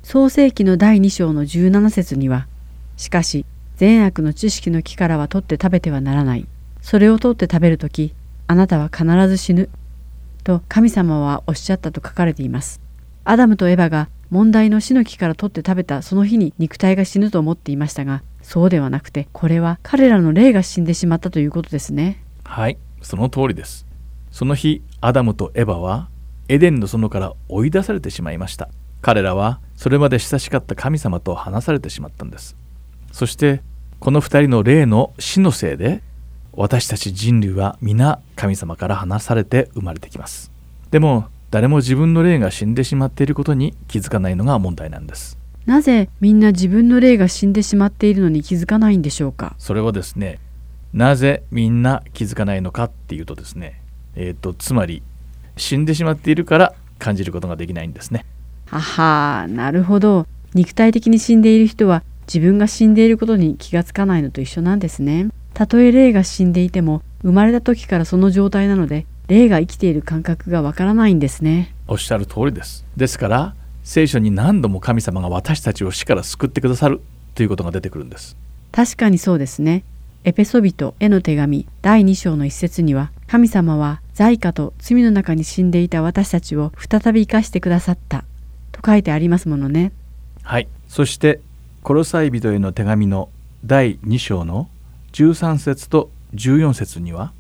[0.04, 2.48] 創世記の第2章の17節には
[2.96, 3.46] しかし
[3.76, 6.46] 善悪の知識の木からは取って食べてはならない。
[6.82, 8.14] それを取って食べるとき
[8.48, 9.70] あなたは必ず死ぬ。
[10.44, 12.82] と神様はおっしゃったと書かれています。
[13.24, 22.24] アダムとエバが問題の死の木から取って食べたその日に肉体が死ぬと思っていましたがそうではなくてこれは彼らの霊が死んでしまったということですね。
[22.44, 23.86] はいその通りです。
[24.32, 26.10] その日アダムとエバは
[26.48, 28.70] エデンの園から追い出されてしまいました。
[29.02, 32.56] 彼らはそれまで親しかった神様と話されてしまったんです。
[33.12, 33.62] そして
[34.00, 36.02] この二人の霊の死のせいで
[36.60, 40.52] 私たち人類は皆神様から離されて生まれてきます。
[40.92, 45.38] でも誰も自分の霊が死んでしまっていることに気づかないのが問題なんです。
[45.66, 49.56] なぜみんな自分の霊が死んでしまっているのに気づかないんでしょうか？
[49.58, 50.40] それはですね
[50.92, 53.82] なぜみんな気づかないのかっていうとですね
[54.16, 55.02] えっ、ー、とつまり
[55.56, 58.26] 死んでしまっているから感じることができないんですね。
[58.66, 60.28] ははなるほど。
[60.54, 71.74] 肉体的に死んでいる人は自分が死んでいることに気がつかないのと一緒なんですねたとえ霊が死んでいても生まれた時からその状態なので霊が生きている感覚がわからないんですね。
[71.88, 72.86] おっしゃる通りです。
[72.98, 77.02] ですから聖書に何度も神様が私たちを死から救ってくださる
[77.36, 78.36] ということが出てくるんです。
[78.72, 79.84] 確かにそうですね。
[80.24, 88.26] エペソビトへの手紙第2章の一節には神様は罪過と罪の中に死んでいた私たちを再び生かしてくださった
[88.72, 89.92] と書いてありますものね。
[90.44, 90.68] はい。
[90.88, 91.40] そして
[91.84, 93.30] コロサイ人への手紙の
[93.66, 94.68] 第2章の
[95.12, 97.34] 13節と14節には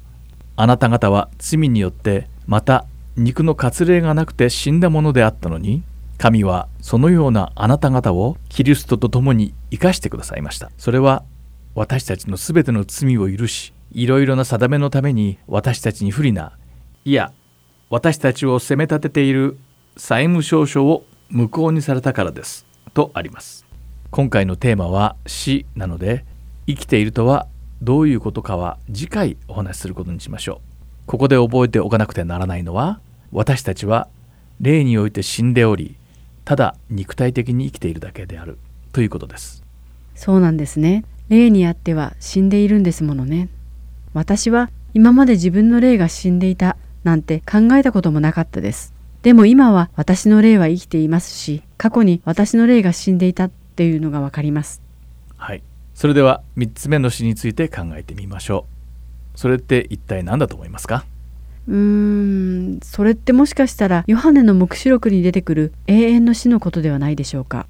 [0.56, 5.84] あなた方は罪によってまた肉の割礼がなくて死んだものであったのに
[6.18, 10.70] 神はそのようなあなた方をキリストと共に生かしてくださいました。
[10.78, 11.24] それは
[11.76, 16.58] 私たちのすべての罪を許しいろいろな定めのために私たちに不利な
[17.06, 17.32] いや
[17.90, 19.58] 私たちを責め立てている
[19.96, 22.66] 債務証書を無効にされたからです。
[22.94, 23.66] とあります。
[24.12, 26.26] 今回のテーマは死なので
[26.68, 27.48] 生きているとは
[27.82, 30.58] どういうことかは次回お話しすることにしましょう。
[31.06, 33.00] ここで覚えておかなくてならないのは
[33.32, 34.08] 私たちは
[34.60, 35.96] 霊において死んでおり
[36.46, 38.58] ただ肉体的に生きているだけである
[38.92, 39.64] ということです。
[40.16, 41.06] そうなんですね。
[41.30, 43.50] 霊にあっては死んでいるんですものね。
[44.14, 48.94] 私は今まで自分の霊が死んでいたなんて考えたこともなかったです。
[49.22, 54.82] でも今は私の霊は生きていますし過去に私の霊が死んでいたっていうのがわかります。
[55.38, 55.64] はい
[56.00, 58.66] それでは3つ目の詩について考えてみましょ
[59.36, 59.38] う。
[59.38, 61.04] それって一体何だと思いますか？
[61.68, 67.68] うーんそれってもしかしたらヨハネの黙示録に出てくる永遠の死のことではないでしょうか？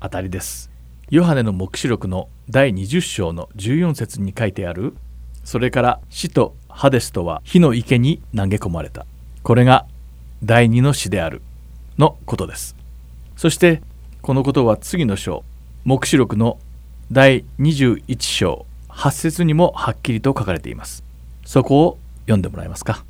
[0.00, 0.68] 当たりです。
[1.10, 4.96] ヨハネの黙示録の第20章の14節に書いてある
[5.44, 9.06] それから死とハデスとは火の池に投げ込まれた。
[9.44, 9.86] これが
[10.42, 11.40] 第二の死である
[11.98, 12.74] のことです。
[13.36, 13.80] そして
[14.22, 15.44] このことは次の章
[15.84, 16.58] 黙示録の
[17.12, 21.02] 第21章8節にもはっきりと書かれています。
[21.44, 23.04] そこを読んでもらえますか？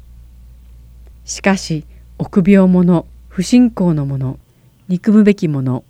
[1.26, 1.84] しかし
[2.16, 4.38] 臆病者不信仰の者
[4.88, 5.84] 憎むべき者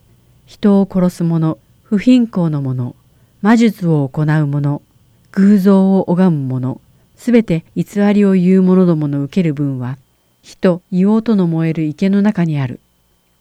[0.45, 2.97] 人を殺す者不貧困の者
[3.43, 4.83] 魔術を行う者
[5.31, 6.81] 偶像を拝む者
[7.15, 9.99] すべて偽りを言う者どもの受ける分は
[10.43, 12.81] 火と硫黄との燃える池の中にある。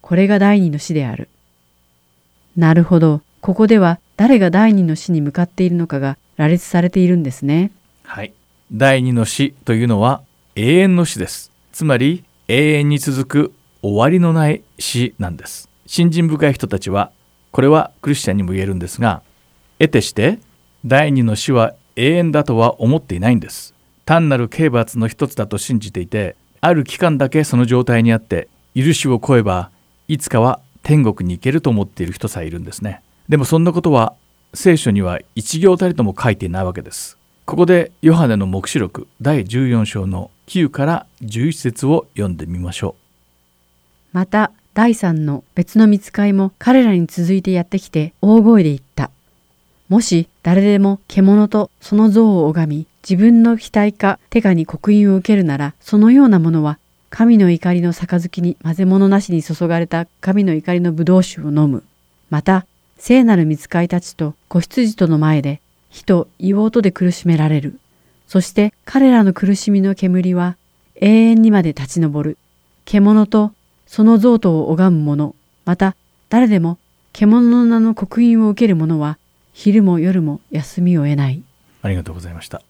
[0.01, 1.27] これが第二の死である。
[2.55, 3.21] なるほど。
[3.41, 7.71] ここでは誰が第二の死に向かっているのかが羅列されているんですね。
[8.03, 8.33] はい。
[8.71, 10.21] 第二の死というのは
[10.55, 11.51] 永遠の死です。
[11.71, 15.69] つまり永遠に続く終わりのない死なんです。
[15.85, 17.11] 信心深い人たちは
[17.51, 19.21] これはクリスチャンにも言えるんですが
[19.79, 20.39] 得てして
[20.85, 23.73] 第二の死は永遠だとは思っていないんです。
[24.05, 29.71] 単なる刑罰の一つだと信じていてある期間だけその状態にあって許しを超えば
[30.07, 33.01] いつかは天国に行けると思っている人さえいるんですね。
[33.29, 34.15] でもそんなことは
[34.53, 37.17] 聖書には一行たりとも書いていないわけです。
[37.45, 42.95] ここでヨハネの黙示録第14章の9から11節を読んでみましょ
[44.13, 44.17] う。
[44.17, 49.11] また第3の別の見つかいも彼らに続いてやってきて大声で言った。
[49.89, 56.77] もし誰でも獣とその像を拝み、自分の額か手かに刻印を受けるなら、そのようなものは、
[57.09, 61.83] 神の怒りの杯に混ぜ物なしに注がれた神の怒りの葡萄酒を飲む。
[62.29, 62.67] また、
[62.99, 67.79] 聖なる見使いたちと子羊との前で、火と硫黄で苦しめられる。
[68.27, 70.57] そして彼らの苦しみの煙は
[70.95, 72.37] 永遠にまで立ち上る。
[72.85, 73.53] 獣と
[73.87, 75.33] その像とを拝む者、
[75.65, 75.95] また
[76.29, 76.77] 誰でも
[77.13, 79.17] 獣の名の刻印を受ける者は
[79.53, 81.41] 昼も夜も休みを得ない。
[81.81, 82.61] ありがとうございました。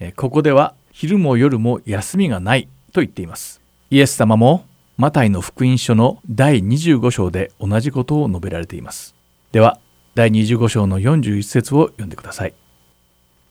[0.00, 3.60] えここでは昼も夜も休みがないと言っています。
[3.90, 4.66] イエス様も
[4.98, 9.17] マタイの福音書の第25章で同じことを述べられています。
[9.58, 9.80] では、
[10.14, 12.54] 第25章の41節を読んでください。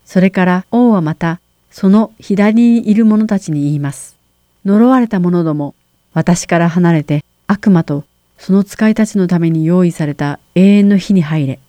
[0.05, 4.15] それから王はまた、その左にいる者たちに言います。
[4.63, 5.75] 呪われた者ども、
[6.13, 8.05] 私から離れて悪魔と
[8.37, 11.59] その使いたちのために用意された永遠の火に入れ。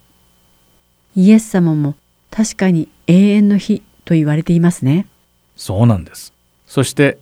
[1.17, 1.97] イエス様も
[2.31, 5.09] 確かに永遠の火と言われていますね。
[5.57, 6.33] そうなんです。
[6.65, 7.19] そして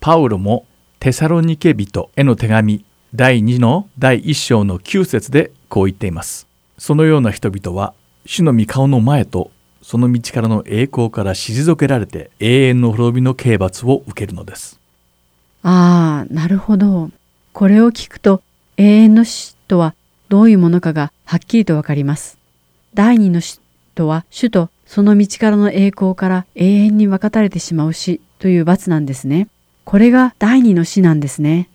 [0.00, 0.66] パウロも
[0.98, 2.84] テサロニケ人への手紙
[3.14, 6.47] 第2の第1章の9節でこう言っています。
[6.78, 7.92] そのような人々は
[8.24, 9.50] 主の御顔の前と
[9.82, 14.78] その道からの栄光から退けられて永遠の滅びの刑罰を受けるのです。
[15.62, 17.10] ああ、なるほど。
[17.52, 18.42] これを聞くと
[18.76, 19.94] 永遠の死とは
[20.28, 22.38] どういうものかがはっきりとわかります。
[22.94, 23.60] 第二の死
[23.94, 29.48] とは主とその道からの栄光から永遠に分かたれてしまう死という罰なんですね。
[29.84, 31.68] これが第二の死なんですね。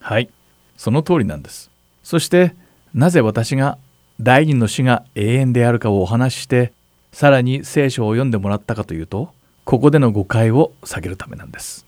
[0.00, 0.28] はい、
[0.76, 1.70] その通りなんです。
[2.02, 2.54] そして
[2.94, 3.78] なぜ私が
[4.24, 6.72] 第二の死が永遠であるかをお話しして
[7.10, 11.86] さらに聖書を読んでもらったかというとここでの誤解を下げるためなんです。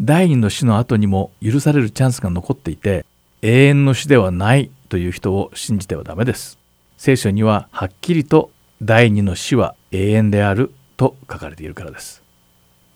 [0.00, 3.04] 第二の死の後にも許されるチャンスが残っていて
[3.42, 6.56] 永遠の死ではないという人を信じてはダメです。
[6.98, 12.22] 聖書にははっきりと第二の死は永遠であると書かれているからです。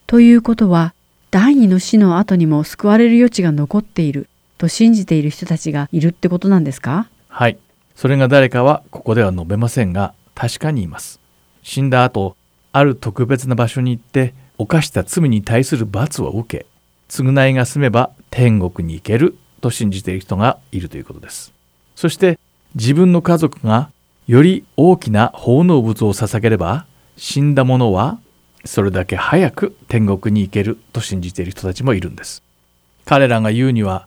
[0.07, 0.95] ということは
[1.33, 4.29] 第二の死の後にも救われる余地が残っている
[4.59, 7.09] と信じている人たちがいるってことなんですか？
[7.29, 7.59] はい。
[7.97, 11.19] それが誰かはここでは述べませんが確かにいます。
[11.63, 12.37] 死んだ後
[12.73, 16.67] ある特別な場所に行って犯した罪に対する罰を受け
[17.09, 21.55] 償いが済めば天国に行けると信じている人がいるということです。
[21.95, 22.39] そして
[22.75, 23.91] 自分の家族が
[24.27, 26.85] より大きな奉納物を捧げれば
[27.17, 28.19] 死んだ者は
[28.67, 32.43] それだけ早く天国に行けると信じている人たちもいるんです。
[33.07, 34.07] 彼らが言うには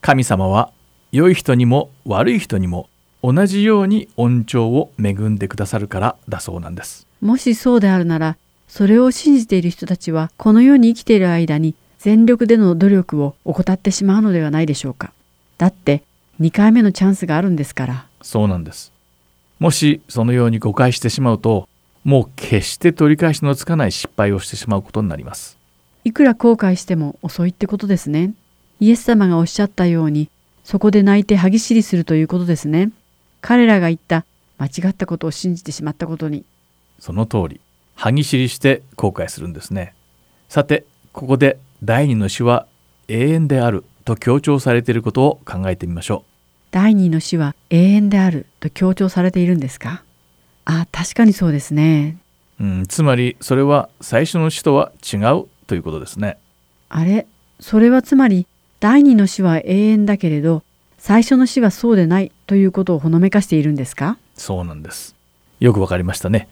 [0.00, 0.70] 神様は
[1.10, 2.88] 良い人にも悪い人にも
[3.28, 7.08] 同じように恩寵を恵んでくださるからだそうなんです。
[7.20, 8.36] もしそうであるなら
[8.68, 15.12] それを信じている人たちはこの世に生きている間に全力での努力を怠ってしまうのではないでしょうか。
[15.58, 16.04] だって
[16.40, 18.06] 2回目のチャンスがあるんですから。
[18.22, 18.92] そうなんです。
[19.58, 21.68] もしそのように誤解してしまうと、
[22.04, 25.58] もう決して取り返しのつかない失敗をしてしまうことになります。
[26.04, 28.34] いくら後悔しても遅いってことですね。
[28.78, 30.28] イエス様がおっしゃったように、
[30.62, 32.92] そこで泣いて歯ぎしりするということですね。
[33.46, 34.26] 彼らが言った
[34.58, 36.44] 間違ったことを信じてしまったことに。
[36.98, 37.60] その通り、
[37.94, 39.94] 歯ぎしりして後悔するんですね。
[40.48, 42.66] さて、ここで第二の死は
[43.06, 46.30] 永遠であると強調されていることを考えてみましょう。
[46.72, 50.02] 第二の死は永遠であると強調されているんですか？
[50.64, 52.18] あ、確かにそうですね。
[52.58, 56.36] うん、つまりそれは最初の死とは違うということですね。
[56.88, 57.28] あれ、
[57.60, 58.48] それはつまり
[58.80, 60.64] 第二の死は永遠だけれど、
[60.98, 64.18] 最初の死はそうでないということをほのめかしているんですか？
[64.34, 65.16] そうなんです。
[65.60, 66.48] よくわかりましたね。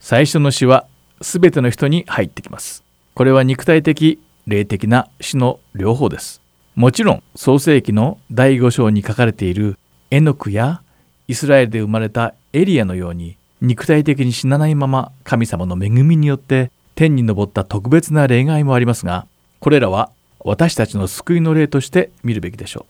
[0.00, 0.86] 最初の死は
[1.20, 2.82] すべての人に入ってきます。
[3.14, 6.40] これは肉体的霊的な死の両方です。
[6.74, 9.78] もちろん創世記の第5章に書かれている
[10.10, 10.82] エノクや
[11.28, 19.26] イスラエルで生まれたエリアのように肉体的に死なないまま神様の恵みによって天に昇った特別な例外もありますが
[19.60, 22.86] これらは私たちの救いの例として見るべきでしょ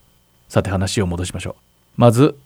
[0.48, 1.54] うさて話を戻しましょう
[1.96, 2.36] まず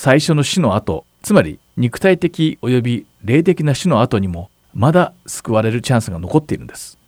[0.00, 6.98] 最初の死の後つまり肉体的及び霊的な死の後にもまだ救われるチャンスが残っているんです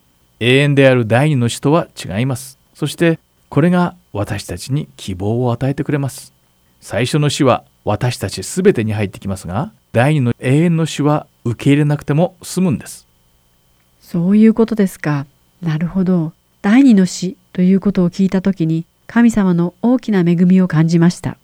[0.41, 2.59] 永遠である第二の死とは違います。
[2.75, 3.21] そして
[3.51, 6.33] これが私たちに希望を与えてくれます。
[6.81, 13.07] 最初の死は私たち全てに入ってきますが、第二の永遠の死は受け入れなくても済むんです。
[14.01, 15.27] そういうことですか。
[15.61, 16.33] なるほど。
[16.63, 21.37] 第二の死ということを聞いたときに神様の大きな恵みを感じました。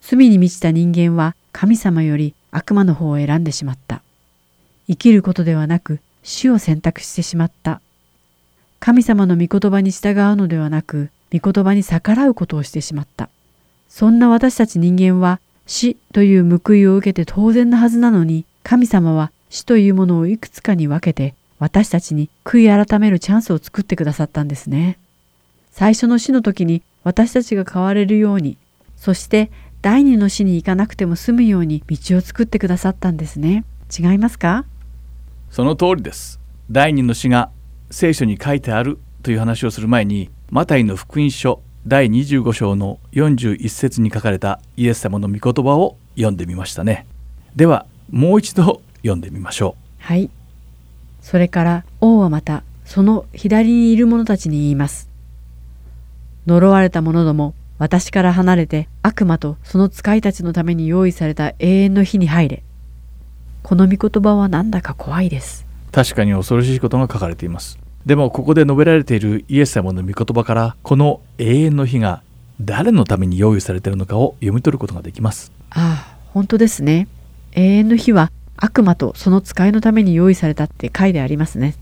[0.00, 4.02] 罪に満ちた人間は神様より悪魔の方を選んでしまった。
[4.88, 7.80] 生きることではなく死を選択してしまった
[8.80, 13.28] 神様の御言葉に従うのではなく、御言葉に逆らうことをしてしまった。
[13.90, 24.98] そんな私たち人間は死という報いを受けて当然なはずなのに、神様は死というものをいくつかに分けて私たちに悔い改めるチャンスを作ってくださったんですね。
[25.70, 28.56] 最初の死の時に私たちが変われるように、
[28.96, 29.50] そして
[29.82, 33.64] 第二の死に行かなくても済むように道を作ってくださったんですね。
[33.98, 34.64] 違いますか？
[35.50, 36.38] その通りです
[36.70, 37.50] 第二の死が
[37.90, 47.04] 聖書に書いてあるという話をする前にマタイの福音書第25章の41節に書かれたイエス様の御言葉を読んでみましたね
[47.56, 50.30] ではもう一度読んでみましょはい。
[51.20, 55.08] それから王はまたその左にいる者たちに言います。
[56.46, 62.62] 呪われた者ども、私から離れて悪魔とその使いたちのために用意された永遠の火に入れ。
[63.62, 65.66] この御言葉はなんだか怖いです。
[65.66, 72.22] う確かに恐ろしいことが書かれていますでもここで述べられているイエス様の御言葉からこの永遠の日が
[72.60, 77.08] 誰のために用意されているのかを読み取ることができますああ、本当ですね。
[77.52, 81.74] 永遠の火は悪魔とその使いのために用意されたって書いてありますね。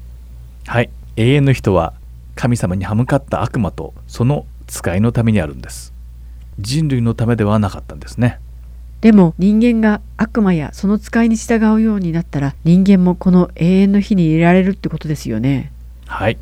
[0.66, 1.94] はい永遠の人は
[2.34, 5.92] 神様に歯向かった悪魔とその使いのためにあるんです。
[6.60, 8.38] 人類のためではなかったんですね。
[9.00, 15.72] でも人間が悪魔やその使いに従うようになったら人間もこの永遠の火に入れられるってことですよね。
[16.06, 16.38] はい。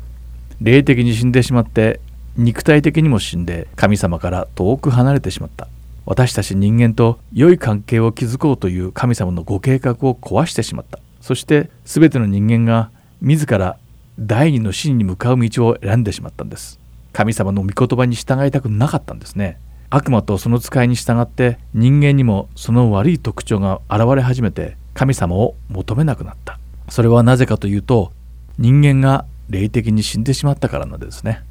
[0.61, 1.99] 霊的に死んでしまって
[2.35, 5.67] 肉体的にも死んで神様から遠く離れてしまった。
[6.05, 10.99] 私たち人間と良い関係を築こうという神様のご計画を壊してしまった。
[11.21, 12.89] そして全ての人間が
[13.21, 13.77] 自ら
[14.19, 16.79] 第二の死に向かう道を選んでしまったんです
[17.17, 19.59] 神様の御言葉に従いたくなかったんですね。
[19.89, 26.59] 悪魔とその使いに従って人間にもその悪い特徴が現れ始めて神様を求めなくなった。
[26.89, 28.11] それはなぜかというと
[28.59, 31.41] 人間が霊的に死んでしまったからなんですね。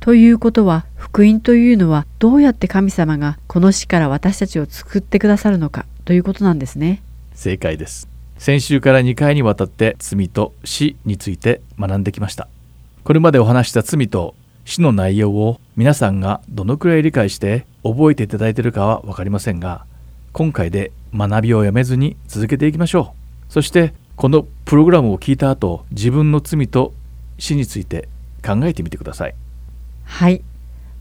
[0.00, 7.02] ということは福音というのはどうやって神様がこの死から私たちを救ってくださるのかということなんですね。
[7.32, 8.08] 正解です。
[8.36, 12.46] 先週から2回にわたって罪と死について学んできました。
[13.04, 14.34] これまでお話した罪と
[14.68, 19.86] 死の内容を皆さんがどのくらい理解して覚えていただいているかは分かりませんが
[20.34, 23.14] 今回で学びをやめずに続けていきましょ
[23.48, 26.92] うそしてこのプログラムを聞いた後自分の罪と
[27.38, 28.10] 死について
[28.44, 29.34] 考えてみてください
[30.04, 30.42] はい。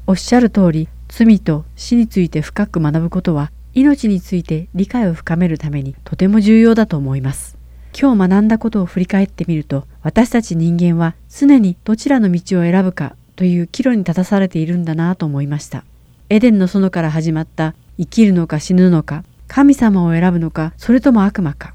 [0.06, 7.58] おっしゃる通り罪と死について深く学ぶことは命について理解を深めるためにとても重要だと思います。
[8.00, 15.86] 今日学んだことを振り返ってみると私たち人間は常にどちらの道を選ぶかという岐路に立たされているんだなと思いました。
[16.30, 21.74] エデンの園から始まった生きるのか死ぬのか神様を選ぶのかそれとも悪魔か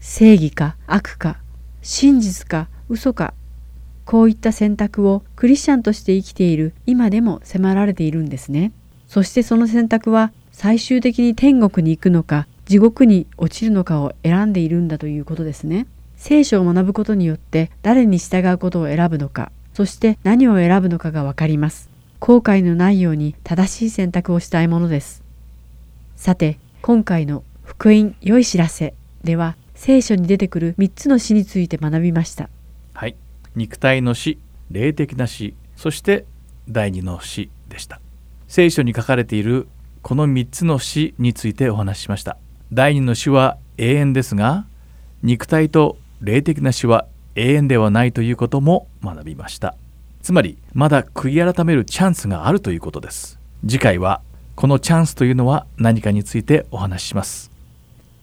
[0.00, 1.38] 正義か悪か
[1.80, 3.32] 真実か嘘か
[4.04, 8.72] こういった選択をクリスチャンとして生きている今でも迫られているんですね。
[9.06, 15.86] そしてその選択は最終的に天国に行くのか地獄に落ちるのかを選んでいるんだということですね。
[16.16, 21.90] 聖書を学ぶことによって誰に従うことを選ぶのか、そして何を選ぶのかがわかります。
[22.20, 25.22] 後悔のないように正しい選択をしたいものです。
[26.16, 28.94] さて、今回の福音良い知らせ
[29.24, 32.48] では聖書に出てくる3つの死について学びました。
[32.94, 33.16] はい
[33.56, 34.38] 肉体の死
[34.70, 36.24] 霊的な死そして
[36.68, 38.00] 第二の死でした
[38.48, 39.66] 聖書に書かれている
[40.02, 42.36] この3つの死についてお話ししました
[42.72, 44.66] 第二の死は永遠ですが
[45.22, 49.74] 肉体と霊的な死は永遠ではないということも学びました
[50.22, 54.20] つまりまだ悔い改めるチャンスがあるということです次回は
[54.54, 57.52] このチャンスというのは何かについてお話しします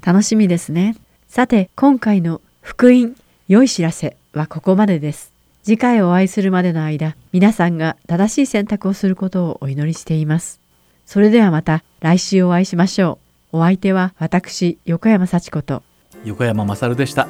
[0.01, 0.95] 楽しみですね。
[1.27, 3.15] さて、今回の福音
[3.47, 5.31] 良い知らせはここまでです。
[5.63, 10.59] 次回お会いするまでの間、皆さんが正しい選択をすることをお祈りしています。
[11.05, 13.19] それではまた来週お会いしましょ
[13.51, 13.57] う。
[13.57, 15.83] お相手は私、横山幸子と、
[16.23, 17.27] 横山勝でした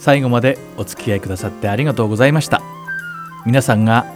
[0.00, 2.62] 最後までお付き合いくださってありがとうございました。
[3.44, 4.06] 皆さんが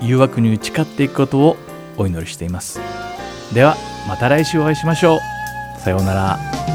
[0.00, 1.56] 誘惑に打ち勝っていくことを
[1.96, 2.80] お祈りしています。
[3.54, 3.76] では
[4.08, 5.80] また来週お会いしましょう。
[5.80, 6.67] さようなら。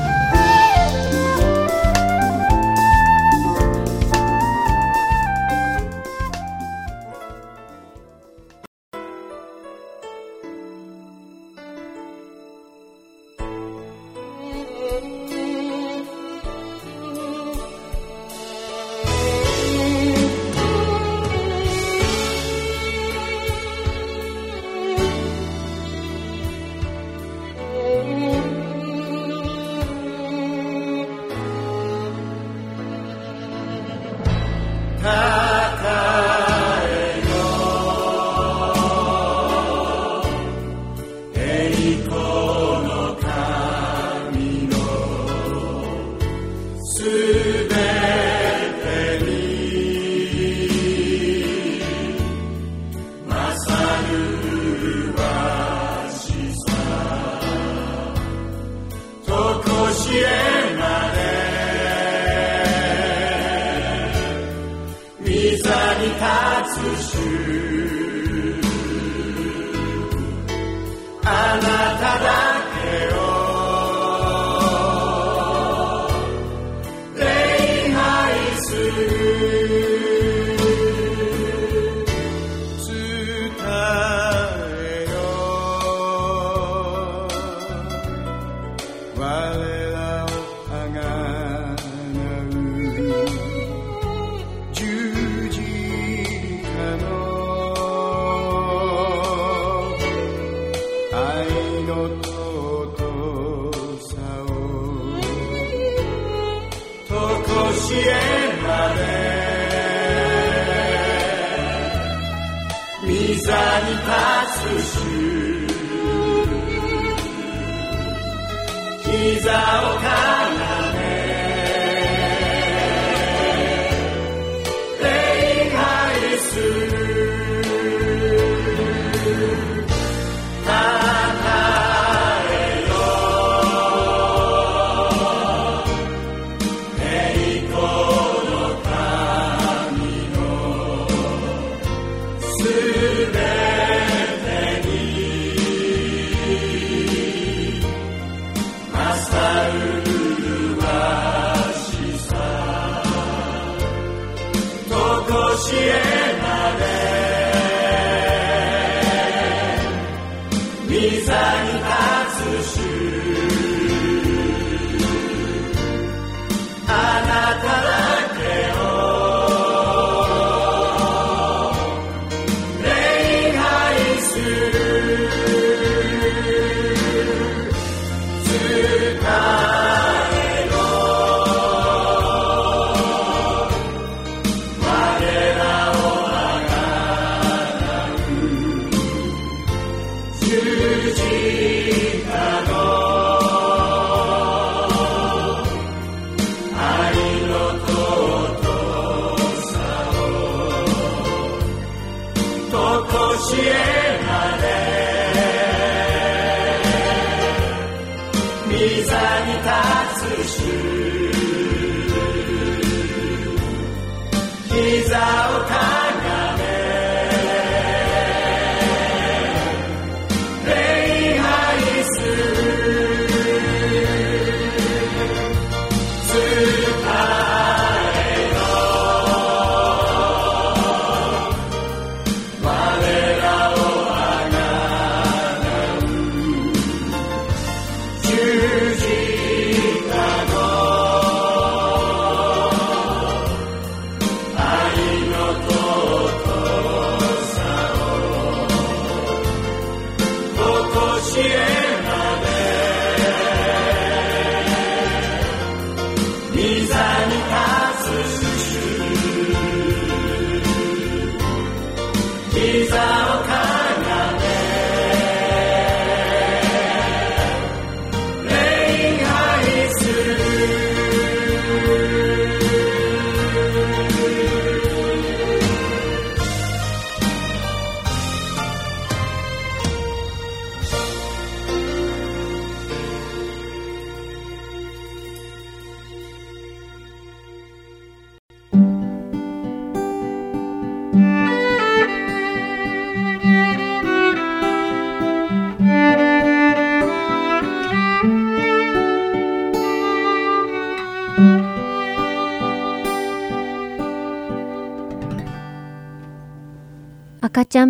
[215.14, 215.43] desire.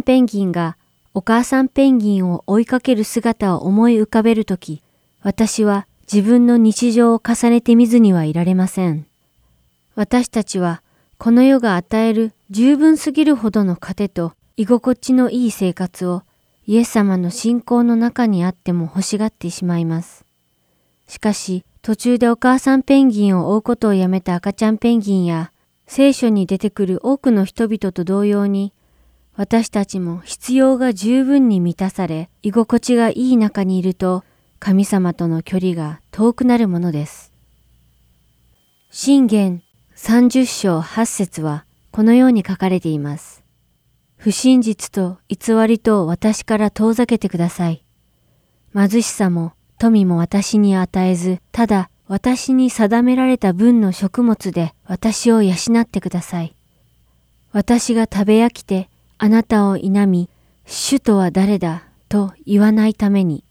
[0.04, 0.76] んペンギンが
[1.14, 4.84] お母さんペンギンを追いかける姿を思い浮かべるとき、
[5.22, 9.06] 私は自分の日常を重ねてみずにはいられません。
[9.96, 10.82] 私たちは
[11.18, 16.24] この世が与える十分すぎるほどの糧と居心地のいい生活を
[16.66, 20.26] イエス様の信仰の中にあっても欲しがってしまいます。
[21.08, 25.52] しかし途中でお母さんペンギンを追うことをやめた赤ちゃんペンギンや
[25.88, 28.74] 聖書に出てくる多くの人々と同様に
[29.36, 34.24] 私たちも必要が十分に満たされ、居心地がいい中にいると、
[34.60, 37.34] 神様との距離が遠くなるものです。
[38.92, 39.64] 信玄
[39.98, 43.44] 30章8節はこのように書かれています。
[44.18, 47.84] 不真実と偽りと私から遠ざけてください。
[48.74, 56.56] 貧しさも富も私に与えず、ただ私に定められた分の食物で私を養ってください。
[57.52, 58.90] 私が食べ飽きて
[59.24, 60.30] あなたを否み、
[60.66, 63.46] 主とは誰だと言わないために。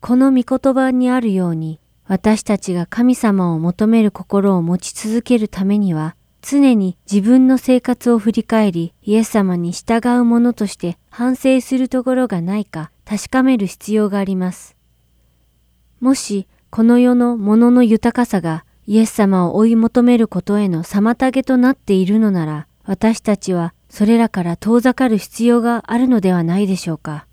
[0.00, 14.76] この御言葉にあるように、私たちが神様を求める心を持ち続けるためには、常に自分の生活を振り返り、イエス様に従う者として反省するところがないか確かめる必要があります。
[16.00, 27.26] もし、この世のものの豊かさがイエス様を追い求めることへの妨げとなっているのなら、私たちはそれらから遠ざかる必要があるのではないでしょうか。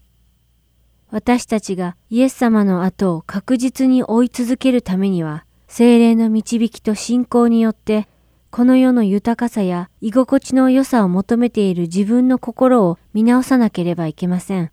[1.11, 8.07] 私たちがイエス様の後を確実に追い続けるためには、精霊の導きと信仰によって、
[8.51, 14.71] この世の豊かさや居心地の良さを求めている自分の心を見直さなければいけません。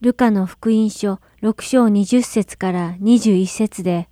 [0.00, 4.08] ルカの福音書6章20節から21節で、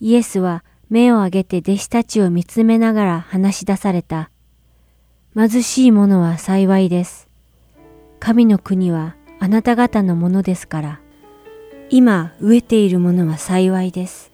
[0.00, 4.30] イエスは目を上げて弟子たちを見つめながら話し出された。
[5.36, 7.28] 貧しい者は幸いです。
[8.20, 11.00] 神の国はあなた方のものですから。
[11.90, 14.30] 今飢えている者は幸いです。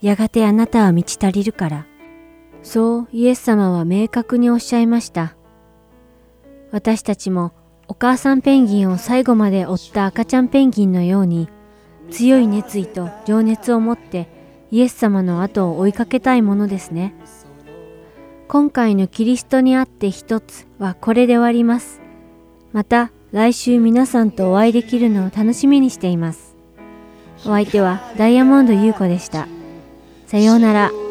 [0.00, 1.86] やがてあなたは満ち足りるから。
[2.62, 5.34] そうイエス様は明確におっしゃいました。
[6.70, 7.52] 私たちも
[7.88, 11.48] お母さんペンギンを最後まで追った赤ちゃんペンギンのように
[12.12, 14.28] 強い熱意と情熱を持って
[14.70, 17.12] イエス様の後を追いかけたいものですね。
[18.46, 22.00] 今回のキリストにあって一つはこれで終わります。
[22.72, 26.54] また来週皆さんとお会いできるのを楽しみにしています。
[27.40, 29.48] お相手はダイヤモンド優子でした。
[30.26, 31.03] さようなら。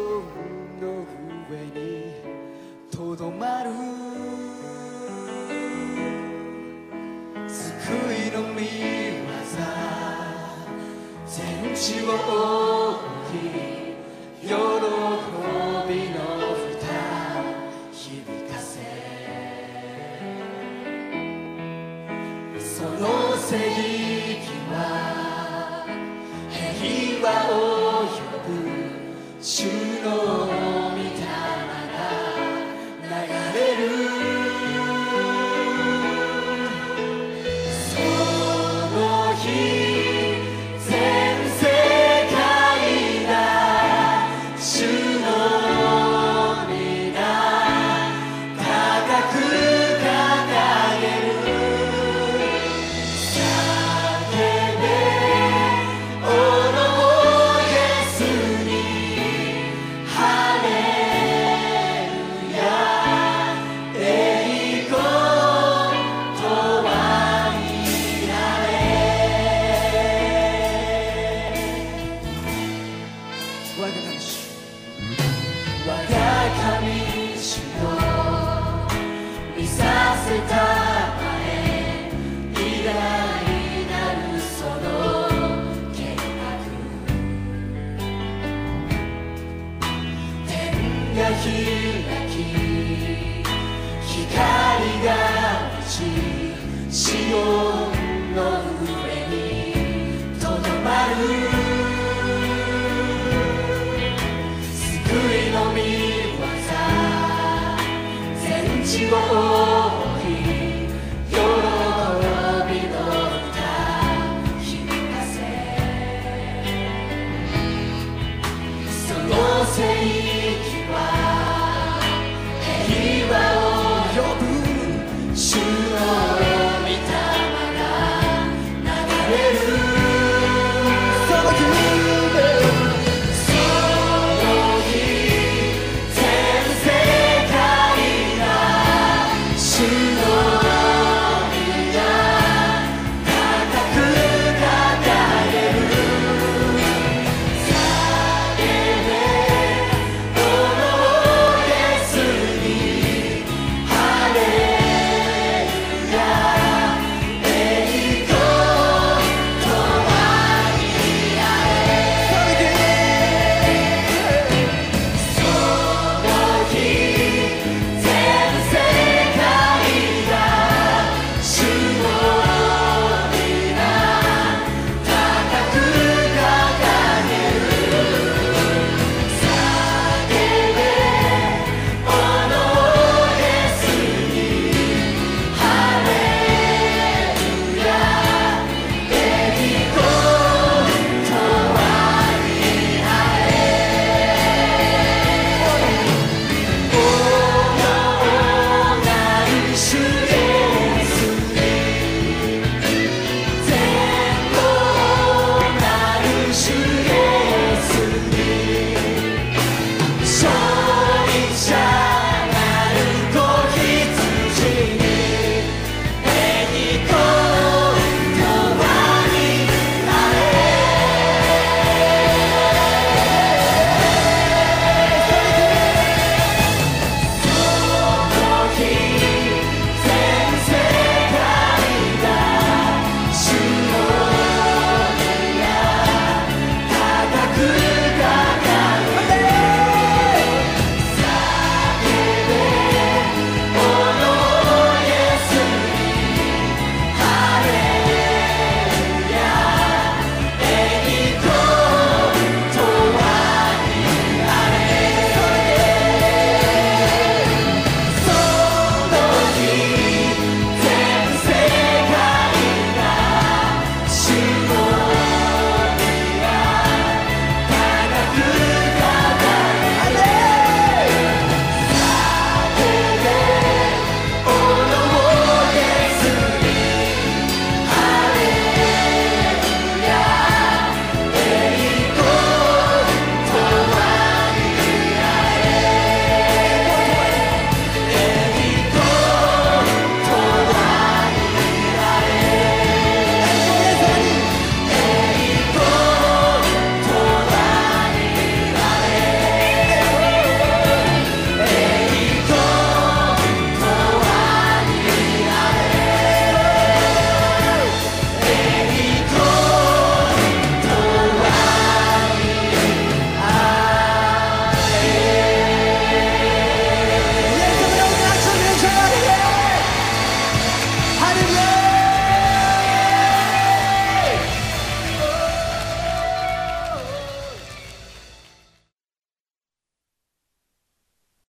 [109.12, 109.73] を